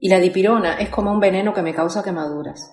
Y 0.00 0.08
la 0.08 0.20
dipirona 0.20 0.78
es 0.78 0.88
como 0.88 1.12
un 1.12 1.20
veneno 1.20 1.52
que 1.52 1.62
me 1.62 1.74
causa 1.74 2.02
quemaduras. 2.02 2.72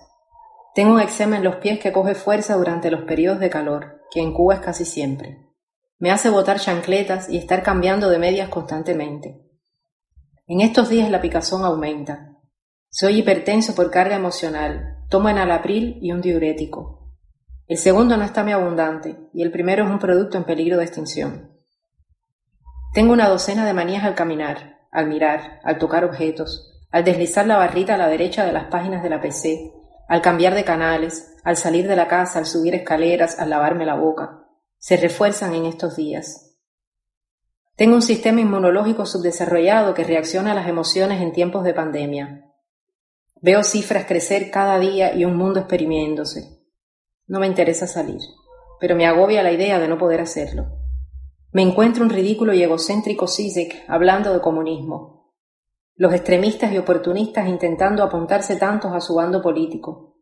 Tengo 0.74 0.94
un 0.94 1.00
eczema 1.00 1.36
en 1.36 1.44
los 1.44 1.56
pies 1.56 1.78
que 1.80 1.92
coge 1.92 2.14
fuerza 2.14 2.56
durante 2.56 2.90
los 2.90 3.02
periodos 3.02 3.40
de 3.40 3.50
calor, 3.50 4.02
que 4.10 4.20
en 4.20 4.32
Cuba 4.32 4.54
es 4.54 4.60
casi 4.60 4.84
siempre. 4.84 5.46
Me 5.98 6.10
hace 6.10 6.30
botar 6.30 6.60
chancletas 6.60 7.28
y 7.28 7.36
estar 7.36 7.62
cambiando 7.62 8.08
de 8.08 8.18
medias 8.18 8.48
constantemente. 8.48 9.42
En 10.46 10.60
estos 10.60 10.88
días 10.88 11.10
la 11.10 11.20
picazón 11.20 11.64
aumenta. 11.64 12.38
Soy 12.88 13.18
hipertenso 13.18 13.74
por 13.74 13.90
carga 13.90 14.16
emocional. 14.16 15.04
Tomo 15.10 15.28
enalapril 15.28 15.98
y 16.00 16.12
un 16.12 16.20
diurético. 16.20 17.05
El 17.68 17.78
segundo 17.78 18.16
no 18.16 18.22
está 18.22 18.44
muy 18.44 18.52
abundante 18.52 19.18
y 19.32 19.42
el 19.42 19.50
primero 19.50 19.84
es 19.84 19.90
un 19.90 19.98
producto 19.98 20.38
en 20.38 20.44
peligro 20.44 20.78
de 20.78 20.84
extinción. 20.84 21.50
Tengo 22.94 23.12
una 23.12 23.28
docena 23.28 23.66
de 23.66 23.72
manías 23.72 24.04
al 24.04 24.14
caminar, 24.14 24.86
al 24.92 25.08
mirar, 25.08 25.60
al 25.64 25.76
tocar 25.78 26.04
objetos, 26.04 26.72
al 26.92 27.02
deslizar 27.02 27.44
la 27.44 27.56
barrita 27.56 27.94
a 27.94 27.98
la 27.98 28.06
derecha 28.06 28.46
de 28.46 28.52
las 28.52 28.66
páginas 28.66 29.02
de 29.02 29.10
la 29.10 29.20
PC, 29.20 29.72
al 30.08 30.22
cambiar 30.22 30.54
de 30.54 30.62
canales, 30.62 31.34
al 31.42 31.56
salir 31.56 31.88
de 31.88 31.96
la 31.96 32.06
casa, 32.06 32.38
al 32.38 32.46
subir 32.46 32.74
escaleras, 32.76 33.40
al 33.40 33.50
lavarme 33.50 33.84
la 33.84 33.96
boca. 33.96 34.46
Se 34.78 34.96
refuerzan 34.96 35.52
en 35.54 35.66
estos 35.66 35.96
días. 35.96 36.56
Tengo 37.74 37.96
un 37.96 38.02
sistema 38.02 38.40
inmunológico 38.40 39.06
subdesarrollado 39.06 39.92
que 39.92 40.04
reacciona 40.04 40.52
a 40.52 40.54
las 40.54 40.68
emociones 40.68 41.20
en 41.20 41.32
tiempos 41.32 41.64
de 41.64 41.74
pandemia. 41.74 42.44
Veo 43.42 43.64
cifras 43.64 44.06
crecer 44.06 44.52
cada 44.52 44.78
día 44.78 45.14
y 45.16 45.24
un 45.24 45.36
mundo 45.36 45.58
exprimiéndose. 45.58 46.55
No 47.28 47.40
me 47.40 47.46
interesa 47.46 47.86
salir, 47.86 48.20
pero 48.78 48.94
me 48.94 49.06
agobia 49.06 49.42
la 49.42 49.50
idea 49.50 49.80
de 49.80 49.88
no 49.88 49.98
poder 49.98 50.20
hacerlo. 50.20 50.78
Me 51.50 51.62
encuentro 51.62 52.04
un 52.04 52.10
ridículo 52.10 52.54
y 52.54 52.62
egocéntrico 52.62 53.26
Zizek 53.26 53.84
hablando 53.88 54.32
de 54.32 54.40
comunismo. 54.40 55.32
Los 55.94 56.12
extremistas 56.12 56.72
y 56.72 56.78
oportunistas 56.78 57.48
intentando 57.48 58.02
apuntarse 58.02 58.56
tantos 58.56 58.92
a 58.92 59.00
su 59.00 59.14
bando 59.14 59.42
político. 59.42 60.18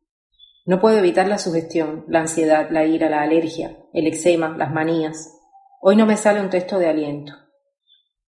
No 0.64 0.80
puedo 0.80 0.96
evitar 0.96 1.28
la 1.28 1.38
sugestión, 1.38 2.04
la 2.08 2.20
ansiedad, 2.20 2.68
la 2.70 2.86
ira, 2.86 3.10
la 3.10 3.22
alergia, 3.22 3.76
el 3.92 4.06
eczema, 4.06 4.56
las 4.56 4.72
manías. 4.72 5.36
Hoy 5.80 5.96
no 5.96 6.06
me 6.06 6.16
sale 6.16 6.40
un 6.40 6.48
texto 6.48 6.78
de 6.78 6.88
aliento. 6.88 7.34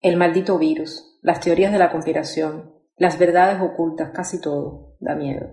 El 0.03 0.17
maldito 0.17 0.59
virus, 0.59 1.19
las 1.23 1.41
teorías 1.41 1.73
de 1.73 1.79
la 1.79 1.91
conspiración, 1.91 2.75
las 2.97 3.19
verdades 3.19 3.63
ocultas, 3.63 4.11
casi 4.13 4.41
todo, 4.41 4.97
da 5.01 5.15
miedo. 5.15 5.47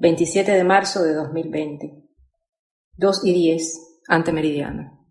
27 0.00 0.50
de 0.50 0.64
marzo 0.64 1.04
de 1.04 1.14
2020. 1.14 2.03
2 2.96 3.24
y 3.24 3.32
10, 3.32 3.80
ante 4.08 4.32
meridiano. 4.32 5.03